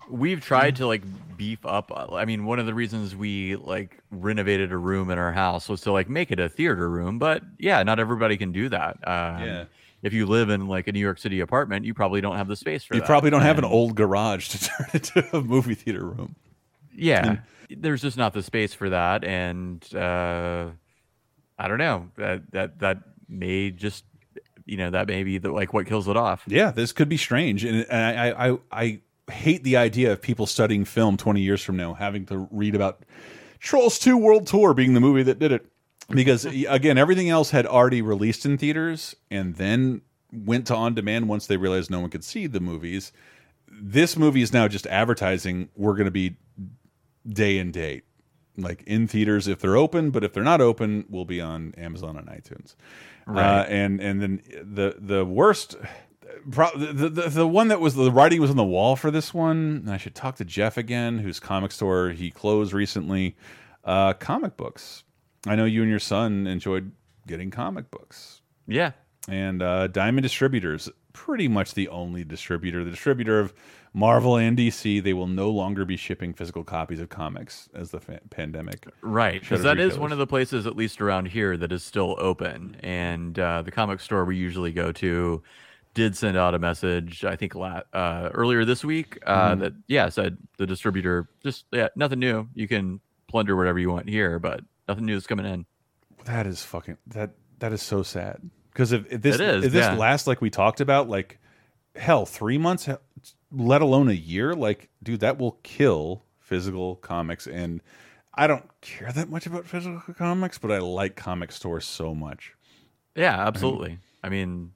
[0.07, 1.01] We've tried to like
[1.35, 1.91] beef up.
[1.91, 5.67] uh, I mean, one of the reasons we like renovated a room in our house
[5.67, 7.17] was to like make it a theater room.
[7.17, 8.97] But yeah, not everybody can do that.
[9.07, 9.65] Um, Yeah.
[10.03, 12.55] If you live in like a New York City apartment, you probably don't have the
[12.55, 13.05] space for You that.
[13.05, 16.35] You probably don't have an old garage to turn into a movie theater room.
[16.93, 17.37] Yeah,
[17.71, 20.67] there's just not the space for that, and uh,
[21.57, 24.03] I don't know that that that may just
[24.65, 26.43] you know that may be the, like what kills it off.
[26.47, 28.99] Yeah, this could be strange, and, and I, I I
[29.31, 33.01] hate the idea of people studying film twenty years from now having to read about
[33.59, 35.65] Trolls Two World Tour being the movie that did it,
[36.09, 40.01] because again, everything else had already released in theaters and then
[40.31, 43.11] went to on demand once they realized no one could see the movies.
[43.67, 45.69] This movie is now just advertising.
[45.75, 46.37] We're going to be
[47.27, 48.03] day and date,
[48.57, 52.17] like in theaters if they're open, but if they're not open, we'll be on Amazon
[52.17, 52.75] and iTunes.
[53.25, 53.61] Right.
[53.61, 55.75] Uh, and and then the the worst,
[56.51, 59.33] pro the, the the one that was the writing was on the wall for this
[59.33, 59.81] one.
[59.83, 63.35] and I should talk to Jeff again, whose comic store he closed recently.
[63.83, 65.03] Uh, comic books.
[65.47, 66.91] I know you and your son enjoyed
[67.27, 68.41] getting comic books.
[68.67, 68.91] Yeah.
[69.27, 73.53] And uh, Diamond Distributors, pretty much the only distributor, the distributor of
[73.93, 75.01] Marvel and DC.
[75.01, 78.85] They will no longer be shipping physical copies of comics as the fa pandemic.
[79.01, 79.99] Right, because that is retailers.
[79.99, 82.75] one of the places, at least around here, that is still open.
[82.83, 85.41] And uh, the comic store we usually go to
[85.93, 89.59] did send out a message, I think, la- uh, earlier this week uh, Mhm.
[89.61, 92.49] that yeah said the distributor just yeah nothing new.
[92.53, 92.99] You can
[93.29, 94.59] plunder whatever you want here, but
[94.89, 95.65] nothing new is coming in.
[96.25, 98.49] That is fucking that that is so sad.
[98.75, 99.95] Because if, if this is, if this yeah.
[99.95, 101.39] lasts like we talked about, like
[101.95, 102.89] hell, three months,
[103.49, 107.47] let alone a year, like dude, that will kill physical comics.
[107.47, 107.81] And
[108.33, 112.53] I don't care that much about physical comics, but I like comic stores so much.
[113.15, 113.99] Yeah, absolutely.
[114.21, 114.73] I mean,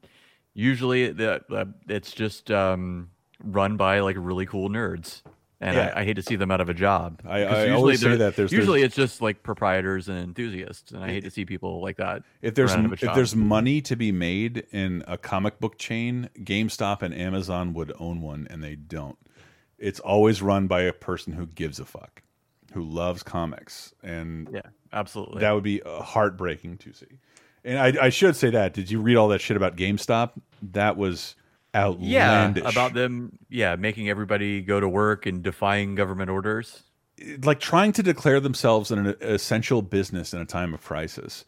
[0.54, 3.10] usually the, the it's just um,
[3.44, 5.24] run by like really cool nerds,
[5.62, 5.94] and Yeah.
[5.96, 7.22] I, I hate to see them out of a job.
[7.26, 8.36] I- I usually always say that.
[8.36, 11.82] There's- usually there's- it's just like proprietors and enthusiasts, and I hate to see people
[11.82, 12.24] like that.
[12.42, 15.60] If there's run out of a if there's money to be made in a comic
[15.60, 19.18] book chain, GameStop and Amazon would own one, and they don't.
[19.78, 22.22] It's always run by a person who gives a fuck,
[22.74, 24.62] who loves comics, and yeah,
[24.94, 25.40] absolutely.
[25.42, 27.06] that would be uh, heartbreaking to see.
[27.66, 28.74] And I, I should say that.
[28.74, 30.32] Did you read all that shit about GameStop?
[30.72, 31.36] That was
[32.00, 36.84] yeah, about them, yeah, making everybody go to work and defying government orders.
[37.44, 41.46] like trying to declare themselves an essential business in a time of crisis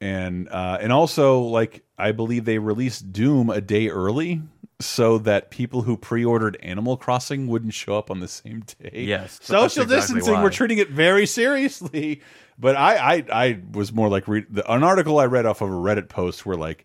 [0.00, 4.40] and uh and also like i believe they released doom a day early
[4.80, 9.38] so that people who pre-ordered animal crossing wouldn't show up on the same day Yes,
[9.42, 10.42] social exactly distancing why.
[10.42, 12.20] we're treating it very seriously
[12.58, 15.72] but i i i was more like read an article i read off of a
[15.72, 16.84] reddit post where like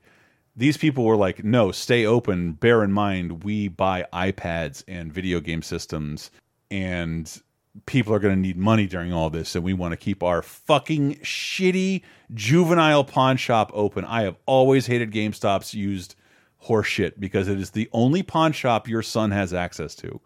[0.58, 2.54] these people were like, no, stay open.
[2.54, 6.32] Bear in mind, we buy iPads and video game systems,
[6.72, 7.42] and
[7.86, 10.42] people are going to need money during all this, and we want to keep our
[10.42, 12.02] fucking shitty
[12.34, 14.04] juvenile pawn shop open.
[14.04, 16.16] I have always hated GameStop's used
[16.66, 20.20] horseshit because it is the only pawn shop your son has access to.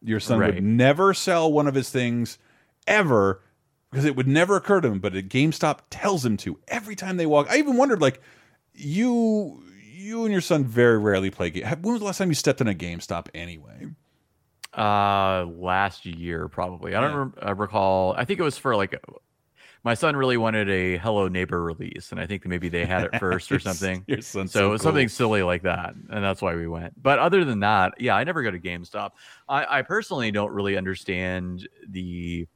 [0.00, 0.54] Your son Right.
[0.54, 2.38] would never sell one of his things
[2.86, 3.42] ever
[3.90, 7.16] because it would never occur to him, but a GameStop tells him to every time
[7.16, 7.48] they walk.
[7.50, 8.20] I even wondered, like,
[8.74, 9.62] you
[10.02, 11.64] you and your son very rarely play game.
[11.80, 13.86] When was the last time you stepped in a GameStop anyway?
[14.76, 16.94] Uh, last year probably.
[16.94, 17.16] I don't Yeah.
[17.18, 18.14] rem- uh, recall.
[18.16, 18.94] I think it was for like.
[19.84, 23.16] My son really wanted a Hello Neighbor release, and I think maybe they had it
[23.18, 24.04] first or something.
[24.06, 27.02] your son's so so it was something silly like that, and that's why we went.
[27.02, 29.10] But other than that, yeah, I never go to GameStop.
[29.48, 32.46] I, I personally don't really understand the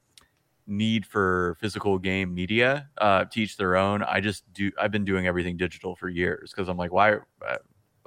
[0.67, 4.03] need for physical game media uh, to each their own.
[4.03, 4.71] I just do.
[4.81, 7.15] I've been doing everything digital for years because I'm like, why?
[7.15, 7.57] uh,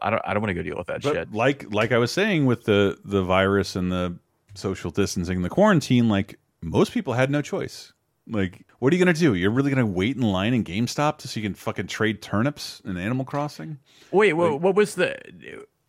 [0.01, 0.21] I don't.
[0.25, 1.33] I don't want to go deal with that But shit.
[1.33, 4.17] like like I was saying with the the virus and the
[4.55, 7.93] social distancing, the quarantine, like most people had no choice.
[8.31, 9.33] Like, what are you gonna do?
[9.33, 12.95] You're really gonna wait in line in GameStop so you can fucking trade turnips in
[12.95, 13.79] Animal Crossing?
[14.11, 15.17] Wait, what, what was the?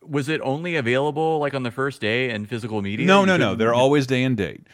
[0.03, 3.05] Was it only available like on the first day in physical media?
[3.05, 3.53] No, no, no.
[3.53, 4.65] They're always day and date.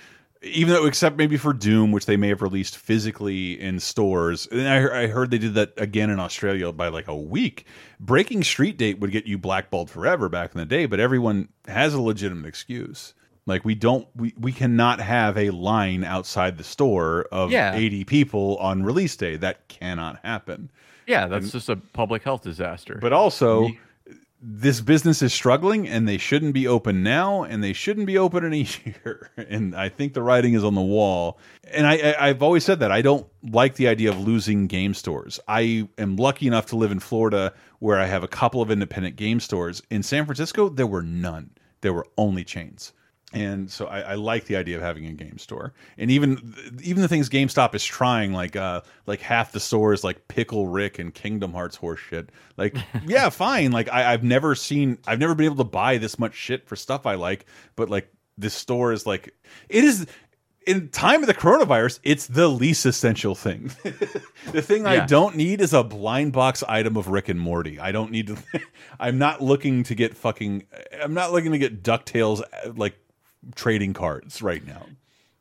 [0.43, 4.47] Even though, except maybe for Doom, which they may have released physically in stores.
[4.51, 7.65] And I, I heard they did that again in Australia by like a week.
[7.99, 11.93] Breaking Street Date would get you blackballed forever back in the day, but everyone has
[11.93, 13.13] a legitimate excuse.
[13.47, 17.73] Like we don't, we, we cannot have a line outside the store of Yeah.
[17.73, 19.38] 80 people on release day.
[19.38, 20.69] That cannot happen.
[21.07, 22.99] Yeah, that's just a public health disaster.
[23.01, 23.69] But also,
[24.39, 28.43] this business is struggling and they shouldn't be open now and they shouldn't be open
[28.43, 29.31] in a year.
[29.35, 31.39] And I think the writing is on the wall.
[31.71, 34.93] And I, I, I've always said that I don't like the idea of losing game
[34.93, 35.39] stores.
[35.47, 39.15] I am lucky enough to live in Florida where I have a couple of independent
[39.15, 39.81] game stores.
[39.89, 42.93] In San Francisco, there were none, there were only chains.
[43.34, 47.01] And so I, I like the idea of having a game store, and even even
[47.01, 51.13] the things GameStop is trying, like uh, like half the stores, like Pickle Rick and
[51.13, 52.30] Kingdom Hearts horse shit.
[52.55, 53.73] Like, yeah, fine.
[53.73, 56.78] Like I, I've never seen, I've never been able to buy this much shit for
[56.78, 59.36] stuff I like, but like this store is like,
[59.67, 60.07] it is
[60.67, 63.71] in time of the coronavirus, it's the least essential thing.
[64.51, 67.80] the thing I don't need is a blind box item of Rick and Morty.
[67.80, 68.38] I don't need to.
[68.99, 70.65] I'm not looking to get fucking.
[71.01, 72.97] I'm not looking to get Ducktales uh, like
[73.55, 74.85] trading cards right now.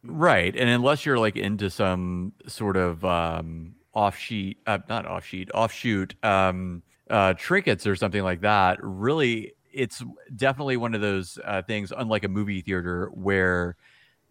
[0.03, 0.55] Right.
[0.55, 5.51] And unless you're like into some sort of um off sheet uh, not off sheet,
[5.53, 10.03] offshoot um uh trinkets or something like that, really it's
[10.34, 13.76] definitely one of those uh, things unlike a movie theater where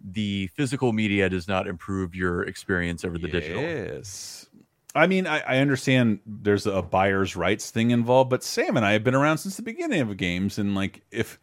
[0.03, 3.61] the physical media does not improve your experience over the digital.
[3.61, 4.47] Yes.
[4.95, 8.93] I mean, I, I understand there's a buyer's rights thing involved, but Sam and I
[8.93, 11.37] have been around since the beginning of games, and like if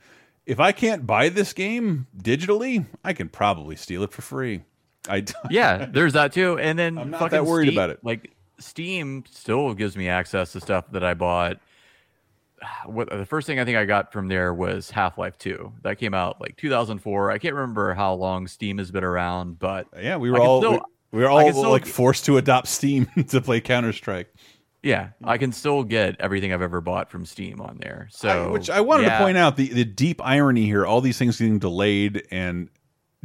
[0.47, 4.63] if I can't buy this game digitally, I can probably steal it for free.
[5.09, 6.59] I yeah, there's that too.
[6.59, 8.01] And then I'm not that worried Steam- about it.
[8.03, 11.59] Like Steam still gives me access to stuff that I bought.
[12.87, 15.73] What the first thing I think I got from there was Half Life Two.
[15.83, 17.33] That came out like 2004.
[17.33, 20.73] I can't remember how long Steam has been around, but yeah, we were all still-
[21.11, 24.33] we, we were all like forced to adopt Steam to play Counter Strike.
[24.83, 28.09] Yeah, I can still get everything I've ever bought from Steam on there.
[28.11, 29.19] So, which I wanted yeah.
[29.19, 30.85] to point out the the deep irony here.
[30.85, 32.69] All these things getting delayed, and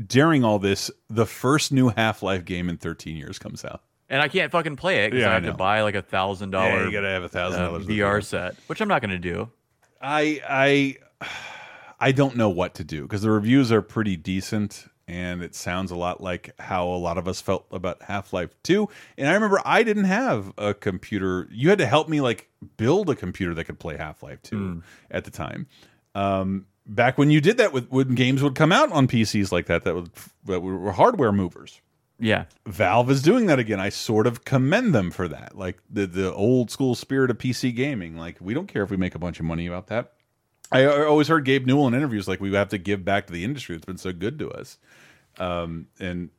[0.06, 3.82] during all this, the first new Half Life game in 13 years comes out.
[4.10, 5.52] and I can't fucking play it because Yeah, I I have know.
[5.52, 6.86] to buy like a thousand dollar.
[6.86, 9.50] you gotta have a thousand uh, dollars VR set, which I'm not going to do.
[10.02, 10.42] I
[11.20, 11.28] I
[12.00, 15.92] I don't know what to do because the reviews are pretty decent and it sounds
[15.92, 18.90] a lot like how a lot of us felt about Half-Life 2.
[19.18, 21.48] And I remember I didn't have a computer.
[21.52, 25.24] You had to help me like build a computer that could play Half-Life 2 at
[25.24, 25.68] the time.
[26.14, 29.66] Um back when you did that with when games would come out on PCs like
[29.68, 30.10] that that would
[30.46, 31.82] that were hardware movers.
[32.20, 32.46] Yeah.
[32.66, 33.80] Valve is doing that again.
[33.80, 35.58] I sort of commend them for that.
[35.58, 38.18] Like the the old school spirit of PC gaming.
[38.18, 40.14] Like we don't care if we make a bunch of money about that.
[40.72, 43.44] I, always heard Gabe Newell in interviews like we have to give back to the
[43.44, 44.78] industry that's been so good to us.
[45.40, 46.30] Um, and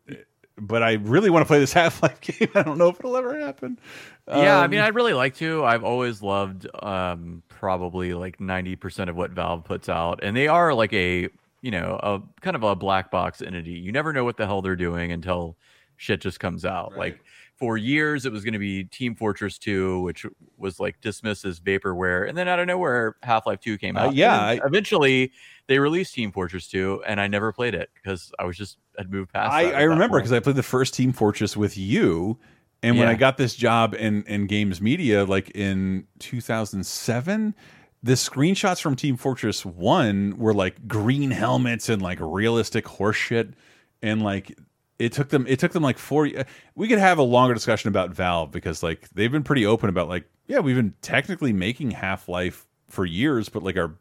[0.57, 2.49] but I really want to play this Half Life game.
[2.55, 3.79] I don't know if it'll ever happen.
[4.27, 5.65] Yeah, I Um, mean, I'd really like to.
[5.65, 10.49] I've always loved um, probably like ninety percent of what Valve puts out, and they
[10.49, 11.29] are like a
[11.63, 13.73] you know a kind of a black box entity.
[13.73, 15.57] You never know what the hell they're doing until
[15.97, 16.97] shit just comes out.
[16.97, 17.21] Like
[17.59, 20.25] for years, it was going to be Team Fortress Two, which
[20.57, 24.07] was like dismissed as vaporware, and then out of nowhere, Half Life Two came Uh,
[24.07, 24.15] out.
[24.15, 25.33] yeah, And then eventually
[25.67, 29.11] they released Team Fortress Two, and I never played it because I was just had
[29.11, 29.53] moved past.
[29.53, 32.39] I, I remember because I played the first Team Fortress with you,
[32.83, 33.13] and when Yeah.
[33.13, 37.55] I got this job in in games media, like in 2007,
[38.03, 43.55] the screenshots from Team Fortress One were like green helmets and like realistic horseshit,
[44.03, 44.57] and like
[44.99, 46.29] it took them it took them like four.
[46.75, 50.09] We could have a longer discussion about Valve because like they've been pretty open about
[50.09, 53.95] like yeah we've been technically making Half Life for years, but like our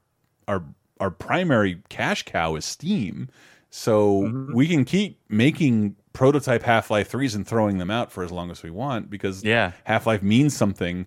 [0.47, 0.63] our
[0.99, 3.29] our primary cash cow is Steam.
[3.69, 4.53] So Mm-hmm.
[4.55, 8.49] we can keep making prototype Half Life 3s and throwing them out for as long
[8.49, 9.73] as we want because Yeah.
[9.83, 11.05] Half Life means something.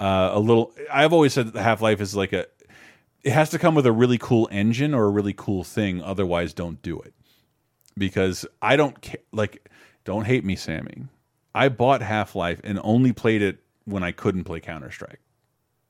[0.00, 2.46] Uh, a little, I've always said that Half Life is like a,
[3.22, 6.02] it has to come with a really cool engine or a really cool thing.
[6.02, 7.12] Otherwise, don't do it.
[7.98, 9.68] Because I don't ca- like,
[10.04, 11.06] don't hate me, Sammy.
[11.54, 15.20] I bought Half Life and only played it when I couldn't play Counter Strike.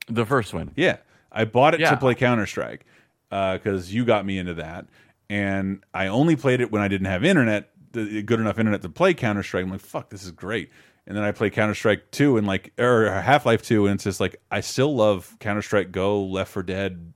[0.07, 0.71] the first one.
[0.75, 0.97] Yeah,
[1.31, 2.85] I bought it to play Counter Strike
[3.29, 4.87] because uh, you got me into that,
[5.29, 9.13] and I only played it when I didn't have internet good enough internet to play
[9.13, 9.63] Counter Strike.
[9.63, 10.69] I'm like, fuck, this is great.
[11.07, 14.03] And then I play Counter Strike Two and like or Half Life Two, and it's
[14.03, 17.13] just like I still love Counter Strike Go, Left 4 Dead.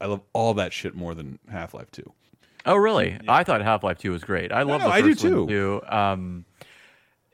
[0.00, 2.12] I love all that shit more than Half Life Two.
[2.66, 3.18] Oh, really?
[3.28, 4.52] I thought Half Life Two was great.
[4.52, 5.46] I love no, the I do too.
[5.46, 5.82] too.
[5.88, 6.44] Um,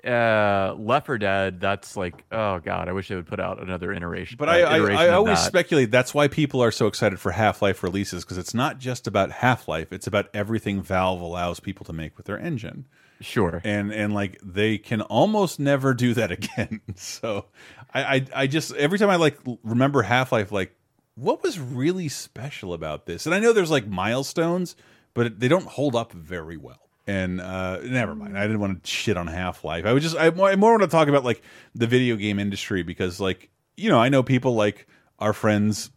[0.06, 1.60] uh, Left 4 Dead.
[1.60, 4.36] That's like, oh god, I wish they would put out another iteration.
[4.38, 5.46] But uh, I, I, iteration I of always that.
[5.46, 9.06] speculate that's why people are so excited for Half Life releases because it's not just
[9.06, 12.86] about Half Life; it's about everything Valve allows people to make with their engine.
[13.20, 13.60] Sure.
[13.64, 16.80] And and like they can almost never do that again.
[16.94, 17.46] so
[17.92, 20.76] I, I I just every time I like remember Half Life, like
[21.16, 23.26] what was really special about this?
[23.26, 24.76] And I know there's like milestones,
[25.16, 26.78] but they don't hold up very well.
[27.06, 28.38] And uh, never mind.
[28.38, 29.86] I didn't want to shit on Half Life.
[29.86, 31.42] I was just I more, I more want to talk about like
[31.74, 34.86] the video game industry because like you know I know people like
[35.18, 35.90] our friends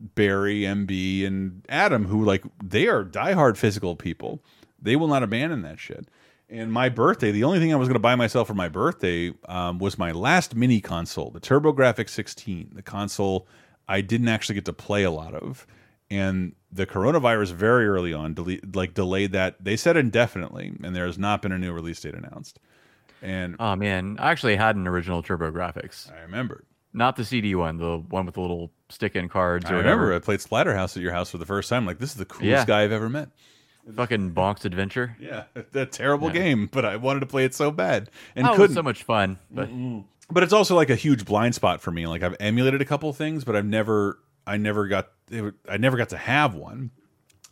[0.00, 4.44] Barry, MB, and Adam who like they are diehard physical people.
[4.80, 6.06] They will not abandon that shit.
[6.50, 9.32] And my birthday, the only thing I was going to buy myself for my birthday
[9.48, 13.46] um, was my last mini console, the TurboGrafx 16, the console
[13.86, 15.66] I didn't actually get to play a lot of.
[16.10, 18.34] And the coronavirus very early on
[18.74, 19.56] like delayed that.
[19.62, 22.58] They said indefinitely, and there has not been a new release date announced.
[23.22, 26.12] And Oh man, I actually had an original TurboGrafx.
[26.12, 26.64] I remember.
[26.92, 29.66] Not the CD one, the one with the little stick-in cards.
[29.66, 31.84] I remember I played Splatterhouse at your house for the first time.
[31.86, 32.64] Like this is the coolest Yeah.
[32.64, 33.28] guy I've ever met.
[33.94, 35.16] Fucking Bonk's Adventure.
[35.18, 35.44] Yeah,
[35.74, 36.34] a terrible Yeah.
[36.34, 38.74] game, but I wanted to play it so bad and oh, it was couldn't.
[38.76, 39.38] so much fun.
[39.50, 39.68] But
[40.30, 42.06] but it's also like a huge blind spot for me.
[42.06, 45.10] Like I've emulated a couple things, but I've never, I never got,
[45.68, 46.90] I never got to have one.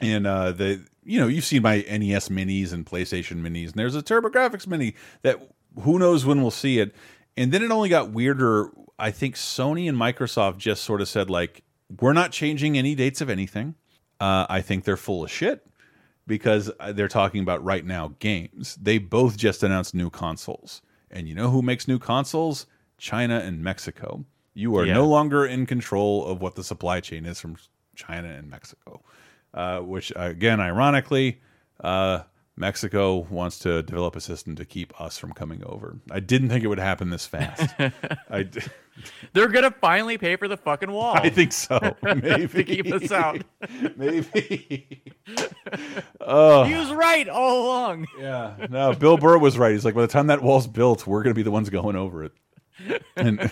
[0.00, 3.94] And uh, the, you know, you've seen my NES minis and PlayStation minis, and there's
[3.94, 5.40] a TurboGrafx mini that
[5.82, 6.94] who knows when we'll see it.
[7.36, 8.70] And then it only got weirder.
[8.98, 11.62] I think Sony and Microsoft just sort of said like,
[12.00, 13.74] we're not changing any dates of anything.
[14.18, 15.66] Uh, I think they're full of shit
[16.26, 18.76] because uh, they're talking about right now games.
[18.76, 20.82] They both just announced new consoles.
[21.10, 22.66] And you know who makes new consoles?
[22.98, 24.24] China and Mexico.
[24.56, 24.94] You are Yeah.
[24.94, 27.56] no longer in control of what the supply chain is from
[27.94, 29.02] China and Mexico.
[29.52, 31.40] Uh, which, again, ironically,
[31.84, 32.20] uh,
[32.56, 35.98] Mexico wants to develop a system to keep us from coming over.
[36.10, 37.74] I didn't think it would happen this fast.
[38.30, 38.60] I, d-
[39.34, 41.16] they're gonna finally pay for the fucking wall.
[41.16, 41.78] I think so.
[42.02, 43.42] Maybe to keep us out.
[43.96, 45.02] Maybe.
[46.20, 46.64] Oh.
[46.64, 48.06] He was right all along.
[48.18, 48.54] Yeah.
[48.70, 49.72] No, Bill Burr was right.
[49.72, 51.96] He's like, by the time that wall's built, we're going to be the ones going
[51.96, 52.32] over it.
[53.16, 53.50] And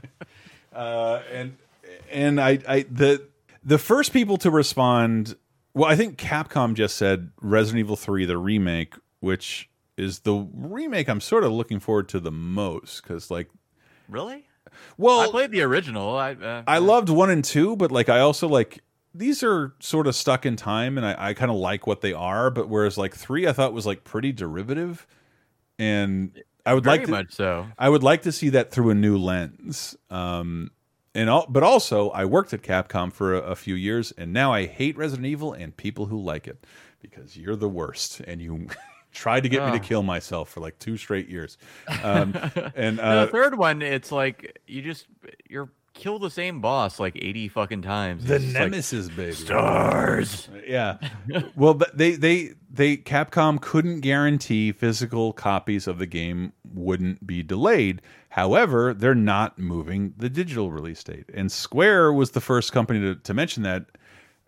[0.74, 1.56] uh, and
[2.10, 3.22] and I, I the
[3.64, 5.36] the first people to respond.
[5.74, 11.08] Well, I think Capcom just said Resident Evil Three, the remake, which is the remake
[11.08, 13.48] I'm sort of looking forward to the most because, like,
[14.08, 14.46] Really?
[14.98, 16.16] well, I played the original.
[16.16, 18.82] I uh, I loved one and two, but like I also like
[19.14, 22.12] these are sort of stuck in time, and I, I kind of like what they
[22.12, 22.50] are.
[22.50, 25.06] But whereas like three, I thought was like pretty derivative,
[25.78, 27.66] and I would very like to, much so.
[27.78, 29.96] I would like to see that through a new lens.
[30.10, 30.70] Um,
[31.14, 34.52] and all, but also I worked at Capcom for a, a few years, and now
[34.52, 36.66] I hate Resident Evil and people who like it
[37.00, 38.66] because you're the worst, and you.
[39.12, 39.72] Tried to get me Ah.
[39.72, 41.56] to kill myself for like two straight years,
[42.02, 42.34] um,
[42.76, 45.06] and uh, the third one, it's like you just
[45.48, 48.24] you're kill the same boss like eighty fucking times.
[48.24, 49.32] The It's just like, nemesis, baby.
[49.32, 50.48] Stars.
[50.66, 50.98] Yeah.
[51.56, 57.42] well, th- they they they Capcom couldn't guarantee physical copies of the game wouldn't be
[57.42, 58.02] delayed.
[58.30, 61.24] However, they're not moving the digital release date.
[61.32, 63.86] And Square was the first company to, to mention that.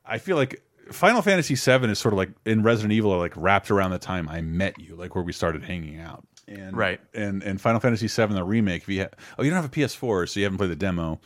[0.04, 3.34] I feel like Final Fantasy VII is sort of like in Resident Evil are like
[3.36, 6.24] wrapped around the time I met you, like where we started hanging out.
[6.48, 7.00] And, Right.
[7.14, 8.82] And and Final Fantasy VII the remake.
[8.82, 11.20] If you ha oh you don't have a PS4, so you haven't played the demo.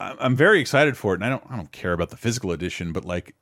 [0.00, 2.52] I'm I'm very excited for it, and I don't I don't care about the physical
[2.52, 3.34] edition, but like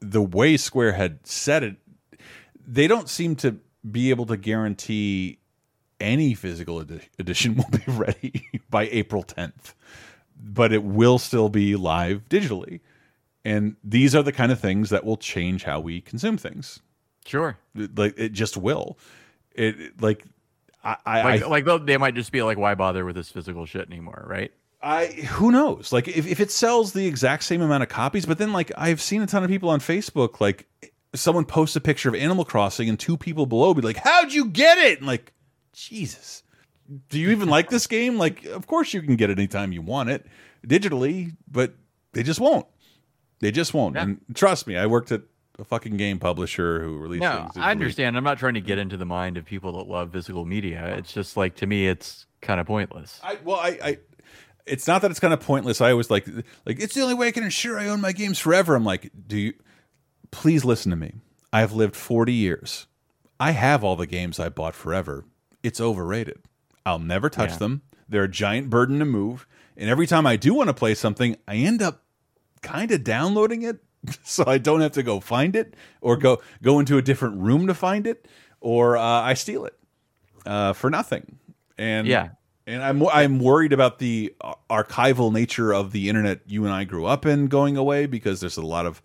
[0.00, 1.76] the way Square had said it,
[2.66, 3.56] they don't seem to
[3.90, 5.38] be able to guarantee
[6.00, 9.74] any physical edi edition will be ready by April 10th,
[10.36, 12.80] but it will still be live digitally.
[13.44, 16.80] And these are the kind of things that will change how we consume things.
[17.24, 17.56] Sure.
[17.74, 18.98] Like it just will.
[19.54, 20.24] It- like
[20.82, 23.66] I I, Like, I like they might just be like, why bother with this physical
[23.66, 24.52] shit anymore, right?
[24.82, 25.92] I who knows?
[25.92, 29.00] Like if, if it sells the exact same amount of copies, but then like I've
[29.00, 30.66] seen a ton of people on Facebook, like
[31.14, 34.46] someone posts a picture of Animal Crossing and two people below be like, How'd you
[34.46, 34.98] get it?
[34.98, 35.32] And like,
[35.72, 36.42] Jesus.
[37.08, 38.18] Do you even like this game?
[38.18, 40.26] Like, of course you can get it anytime you want it
[40.66, 41.74] digitally, but
[42.12, 42.66] they just won't.
[43.40, 43.96] They just won't.
[43.96, 45.22] And trust me, I worked at
[45.58, 47.56] a fucking game publisher who released No, things.
[47.56, 48.16] I understand.
[48.16, 50.94] I'm not trying to get into the mind of people that love physical media.
[50.96, 53.20] It's just like to me, it's kind of pointless.
[53.22, 53.98] I well, I, I
[54.66, 55.80] it's not that it's kind of pointless.
[55.80, 56.26] I always like
[56.66, 58.74] like it's the only way I can ensure I own my games forever.
[58.74, 59.54] I'm like, do you
[60.30, 61.14] please listen to me?
[61.52, 62.86] I have lived 40 years.
[63.38, 65.24] I have all the games I bought forever.
[65.62, 66.38] It's overrated.
[66.86, 67.56] I'll never touch Yeah.
[67.58, 67.82] them.
[68.08, 69.46] They're a giant burden to move.
[69.76, 72.02] And every time I do want to play something, I end up
[72.62, 73.78] kind of downloading it
[74.24, 77.66] so I don't have to go find it or go go into a different room
[77.68, 78.26] to find it
[78.60, 79.74] or uh, I steal it
[80.46, 81.38] uh, for nothing.
[81.78, 82.30] And Yeah.
[82.66, 84.34] and I'm I'm worried about the
[84.70, 88.56] archival nature of the internet you and I grew up in going away because there's
[88.56, 89.02] a lot of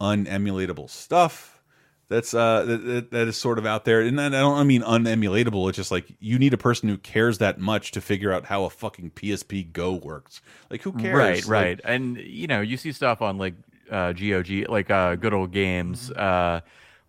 [0.00, 1.62] unemulatable stuff
[2.08, 5.68] that's uh that, that- is sort of out there and I don't I mean unemulatable
[5.68, 8.64] it's just like you need a person who cares that much to figure out how
[8.64, 11.80] a fucking PSP Go works like who cares Right, Like, right.
[11.84, 13.54] And you know, you see stuff on like
[13.92, 16.20] uh GOG, like uh good old games, Mm-hmm.
[16.20, 16.60] uh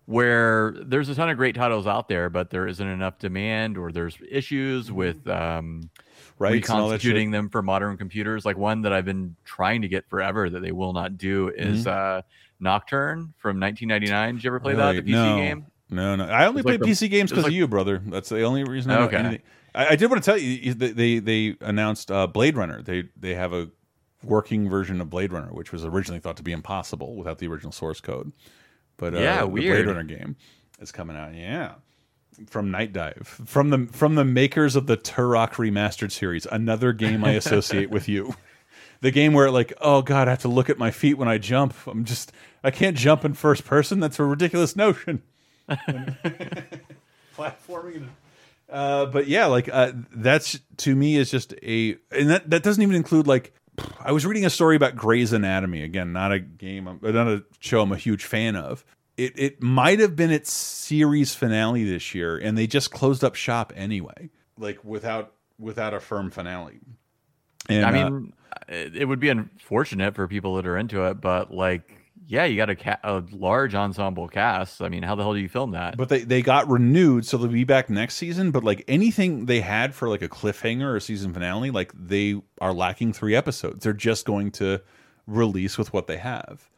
[0.06, 3.90] where there's a ton of great titles out there, but there isn't enough demand or
[3.92, 5.90] there's issues with um
[6.40, 7.14] Rights and all that shit.
[7.14, 8.44] reconstituting them for modern computers.
[8.44, 11.86] Like one that I've been trying to get forever that they will not do is
[11.86, 11.88] Mhm.
[12.20, 12.22] uh
[12.60, 14.36] Nocturne from 1999.
[14.36, 14.94] Did you ever play that?
[14.96, 15.36] The PC no.
[15.38, 15.66] game?
[15.90, 16.26] No, no.
[16.26, 18.02] I only It's play like the- PC games because like- of you, brother.
[18.06, 18.92] That's the only reason.
[18.92, 19.18] I know Okay.
[19.18, 19.42] anything.
[19.76, 22.82] I, I did want to tell you you- they they, they announced uh, Blade Runner.
[22.82, 23.70] They they have a
[24.24, 27.72] working version of Blade Runner, which was originally thought to be impossible without the original
[27.72, 28.32] source code.
[28.98, 29.88] But uh, Yeah, the Blade weird.
[29.88, 30.36] Runner game
[30.80, 31.34] is coming out.
[31.34, 31.76] Yeah.
[32.48, 37.32] From Nightdive, from the from the makers of the Turok remastered series, another game I
[37.34, 38.36] associate with you.
[39.02, 41.38] The game where like, oh god, I have to look at my feet when I
[41.38, 41.76] jump.
[41.88, 42.32] I'm just
[42.64, 44.00] I can't jump in first person.
[44.00, 45.22] That's a ridiculous notion.
[47.38, 48.08] Platforming.
[48.70, 52.82] Uh, but yeah, like uh, that's to me is just a, and that that doesn't
[52.82, 53.54] even include like.
[54.00, 57.44] I was reading a story about Grey's Anatomy again, not a game, I'm- not a
[57.60, 58.86] show I'm a huge fan of.
[59.18, 63.36] It it might have been its series finale this year, and they just closed up
[63.36, 66.80] shop anyway, like without without a firm finale.
[67.70, 68.34] And I uh, mean,
[68.68, 71.96] it it would be unfortunate for people that are into it, but like,
[72.28, 74.82] yeah, you got a, ca- a large ensemble cast.
[74.82, 75.98] I mean, how the hell do you film that?
[75.98, 78.52] But they they got renewed, so they'll be back next season.
[78.52, 82.74] But like anything they had for like a cliffhanger or season finale, like they are
[82.74, 83.84] lacking three episodes.
[83.84, 84.82] They're just going to
[85.28, 86.70] release with what they have,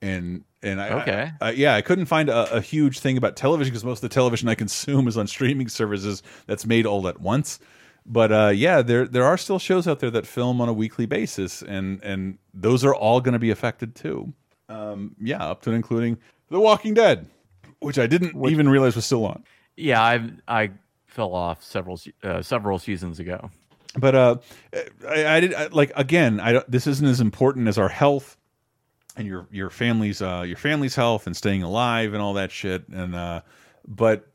[0.00, 1.30] and and I Okay.
[1.40, 4.08] I, I- yeah, I couldn't find a, a huge thing about television because most of
[4.10, 7.58] the television I consume is on streaming services that's made all at once.
[8.04, 11.06] But uh, yeah, there there are still shows out there that film on a weekly
[11.06, 14.32] basis, and and those are all going to be affected too.
[14.72, 16.18] Um, yeah, up to and including
[16.50, 17.28] The Walking Dead,
[17.80, 19.44] which I didn't even realize was still on.
[19.76, 20.70] Yeah, I I
[21.06, 23.50] fell off several uh, several seasons ago.
[23.98, 24.36] But uh,
[25.06, 26.40] I, I did I, like again.
[26.40, 28.36] I this isn't as important as our health
[29.16, 32.88] and your your family's uh, your family's health and staying alive and all that shit.
[32.88, 33.42] And uh,
[33.86, 34.28] but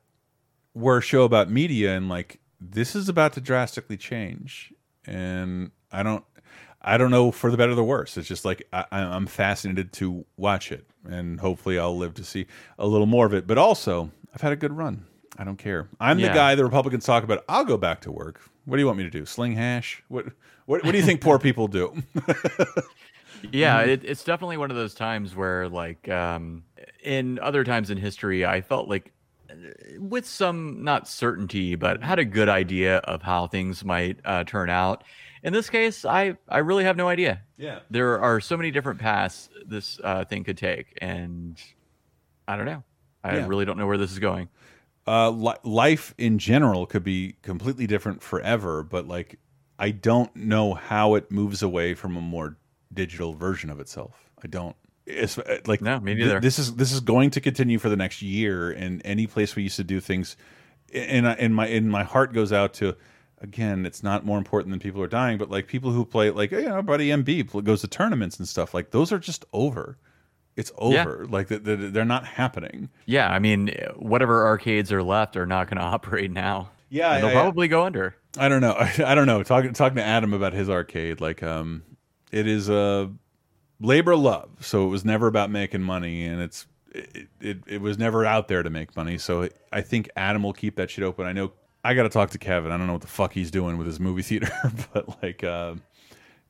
[0.74, 4.74] we're a show about media and like this is about to drastically change.
[5.06, 6.24] And I don't
[6.88, 8.18] I don't know for the better or the worse.
[8.18, 12.24] It's just like I, I- I'm fascinated to watch it, and hopefully I'll live to
[12.24, 12.48] see
[12.80, 13.46] a little more of it.
[13.46, 15.06] But also, I've had a good run.
[15.38, 15.88] I don't care.
[16.00, 17.44] I'm the guy the Republicans talk about.
[17.48, 18.42] I'll go back to work.
[18.66, 19.26] What do you want me to do?
[19.26, 20.04] Sling hash?
[20.08, 20.26] What?
[20.66, 22.02] What, what do you think poor people do?
[23.52, 26.64] Yeah, it, it's definitely one of those times where, like, um,
[27.04, 29.14] in other times in history, I felt like,
[30.00, 34.70] with some not certainty, but had a good idea of how things might uh, turn
[34.70, 35.04] out.
[35.44, 37.42] In this case, I I really have no idea.
[37.58, 37.80] Yeah.
[37.90, 41.60] there are so many different paths this uh, thing could take, and
[42.48, 42.84] I don't know.
[43.24, 43.48] I Yeah.
[43.48, 44.50] really don't know where this is going.
[45.08, 49.40] uh, li life in general could be completely different forever, but like
[49.80, 52.58] I don't know how it moves away from a more
[52.94, 54.30] digital version of itself.
[54.44, 54.76] I don't.
[55.10, 56.40] It's uh, like No, me th- neither.
[56.42, 59.64] this is this is going to continue for the next year, and any place we
[59.64, 60.36] used to do things,
[60.94, 62.96] and I- and my and my heart goes out to.
[63.40, 66.50] Again, it's not more important than people are dying, but like people who play, like
[66.52, 68.74] you know, buddy MB goes to tournaments and stuff.
[68.74, 70.00] Like those are just over.
[70.56, 71.04] It's Yeah.
[71.04, 71.28] over.
[71.30, 72.90] Like th- th- they're not happening.
[73.06, 76.72] Yeah, I mean, whatever arcades are left are not going to operate now.
[76.90, 78.16] Yeah, And they'll I- I- probably go under.
[78.40, 78.74] I don't know.
[79.06, 79.44] I, don't know.
[79.44, 81.84] Talking talking to Adam about his arcade, like um,
[82.32, 83.12] it is a
[83.80, 84.50] labor love.
[84.62, 88.48] So it was never about making money, and it's it, it it was never out
[88.48, 89.18] there to make money.
[89.18, 91.26] So I think Adam will keep that shit open.
[91.26, 91.52] I know.
[91.84, 92.72] I got to talk to Kevin.
[92.72, 94.52] I don't know what the fuck he's doing with his movie theater,
[94.94, 95.76] but like, uh,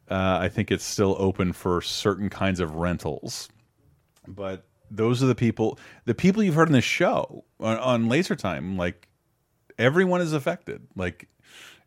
[0.09, 3.49] uh, I think it's still open for certain kinds of rentals.
[4.27, 8.35] But those are the people, the people you've heard in this show on, on Laser
[8.35, 8.77] Time.
[8.77, 9.07] Like
[9.77, 10.87] everyone is affected.
[10.95, 11.27] Like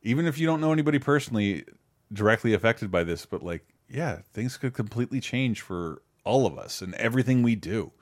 [0.03, 1.65] even if you don't know anybody personally
[2.13, 6.83] directly affected by this, but like yeah, things could completely change for all of us
[6.83, 7.93] and everything we do.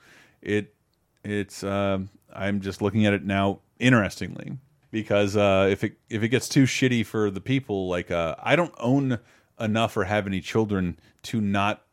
[0.41, 0.73] It
[1.23, 4.57] it's um I'm just looking at it now interestingly
[4.91, 8.55] because uh if it if it gets too shitty for the people like uh I
[8.55, 9.19] don't own
[9.59, 11.83] enough or have any children to not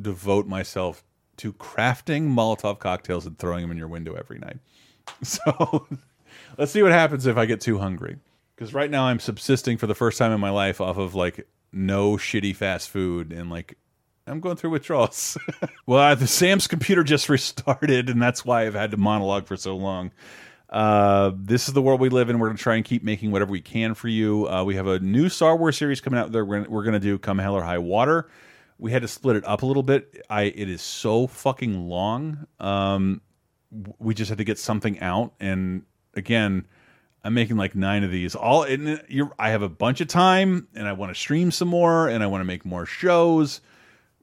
[0.00, 1.02] devote myself
[1.38, 4.58] to crafting Molotov cocktails and throwing them in your window every night.
[5.22, 5.86] So
[6.58, 8.18] Let's see what happens if I get too hungry.
[8.54, 11.46] Because right now I'm subsisting for the first time in my life off of like
[11.76, 13.76] no shitty fast food and like
[14.26, 15.38] I'm going through withdrawals.
[15.86, 19.76] well, the Sam's computer just restarted, and that's why I've had to monologue for so
[19.76, 20.10] long.
[20.68, 22.40] Uh, this is the world we live in.
[22.40, 24.48] We're going to try and keep making whatever we can for you.
[24.48, 27.18] Uh, we have a new Star Wars series coming out gonna, we're going to do
[27.18, 28.28] come hell or high water.
[28.78, 30.24] We had to split it up a little bit.
[30.28, 32.46] I it is so fucking long.
[32.58, 33.20] Um,
[33.98, 35.82] we just had to get something out, and
[36.14, 36.66] again,
[37.26, 38.34] I'm making like nine of these.
[38.34, 41.68] All in, you're, I have a bunch of time, and I want to stream some
[41.68, 43.60] more, and I want to make more shows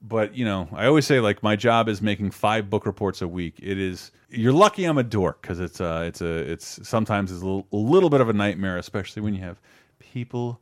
[0.03, 3.27] but you know, I always say like my job is making five book reports a
[3.27, 3.55] week.
[3.63, 7.41] It is you're lucky I'm a dork because it's uh it's a it's sometimes it's
[7.41, 9.61] a little, a little bit of a nightmare, especially when you have
[9.99, 10.59] people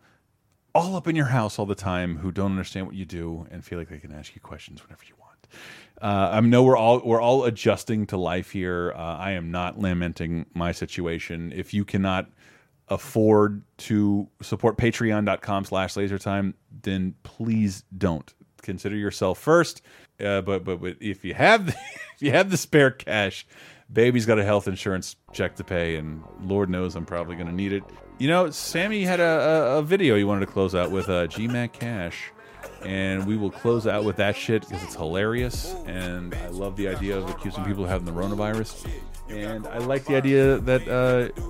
[0.74, 3.66] all up in your house all the time who don't understand what you do and
[3.66, 5.48] feel like they can ask you questions whenever you want.
[6.02, 8.94] Uh, I know we're all we're all adjusting to life here.
[8.96, 11.54] Uh, I am not lamenting my situation.
[11.56, 12.30] If you cannot
[12.88, 19.82] afford to support patreon.com slash lasertime then please don't consider yourself first.
[20.20, 21.72] Uh, but, but but if you have the,
[22.16, 23.46] if you have the spare cash,
[23.92, 27.54] baby's got a health insurance check to pay, and Lord knows I'm probably going to
[27.54, 27.84] need it.
[28.20, 31.26] You know, Sammy had a, a, a, video he wanted to close out with uh,
[31.28, 32.32] GMAC Cash,
[32.86, 36.88] and we will close out with that shit because it's hilarious, and I love the
[36.88, 38.88] idea of accusing people of having the coronavirus.
[39.32, 41.42] And I like the idea that uh,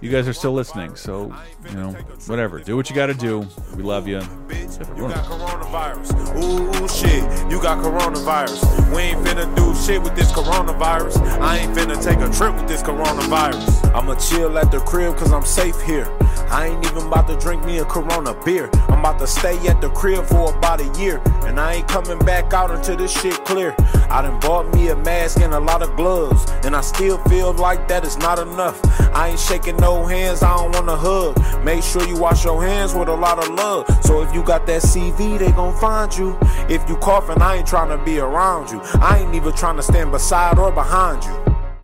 [0.00, 0.94] you guys are still listening.
[0.96, 1.34] So,
[1.68, 1.92] you know,
[2.26, 2.60] whatever.
[2.60, 3.46] Do what you got to do.
[3.76, 4.18] We love you.
[4.18, 6.36] You got coronavirus.
[6.42, 7.22] Ooh, shit.
[7.50, 8.94] You got coronavirus.
[8.94, 11.18] We ain't finna do shit with this coronavirus.
[11.40, 13.94] I ain't finna take a trip with this coronavirus.
[13.94, 16.08] I'ma chill at the crib cause I'm safe here.
[16.50, 18.68] I ain't even about to drink me a Corona beer.
[18.88, 21.22] I'm about to stay at the crib for about a year.
[21.44, 23.74] And I ain't coming back out until this shit clear.
[24.10, 26.44] I done bought me a mask and a lot of gloves.
[26.64, 28.78] And I still feel like that is not enough.
[29.14, 31.38] I ain't shaking no hands, I don't wanna hug.
[31.64, 33.86] Make sure you wash your hands with a lot of love.
[34.04, 36.36] So if you got that CV, they gon' find you.
[36.68, 38.80] If you coughing, I ain't trying to be around you.
[39.00, 41.36] I ain't even trying to stand beside or behind you.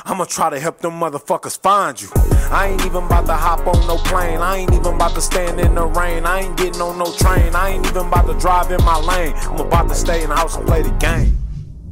[0.04, 2.08] I'ma try to help them motherfuckers find you.
[2.50, 4.38] I ain't even about to hop on no plane.
[4.38, 6.24] I ain't even about to stand in the rain.
[6.24, 7.54] I ain't getting on no train.
[7.54, 9.32] I ain't even about to drive in my lane.
[9.36, 11.45] I'm about to stay in the house and play the game.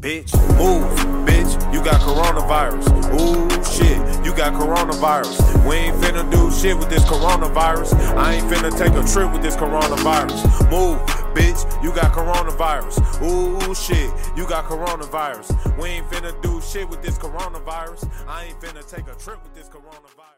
[0.05, 0.85] Bitch, move,
[1.25, 2.85] bitch, you got coronavirus.
[3.19, 5.67] Ooh, shit, you got coronavirus.
[5.67, 7.95] We ain't finna do shit with this coronavirus.
[8.15, 10.71] I ain't finna take a trip with this coronavirus.
[10.71, 10.99] Move,
[11.33, 13.01] bitch, you got coronavirus.
[13.23, 15.81] Ooh, shit, you got coronavirus.
[15.81, 18.07] We ain't finna do shit with this coronavirus.
[18.29, 20.35] I ain't finna take a trip with this coronavirus.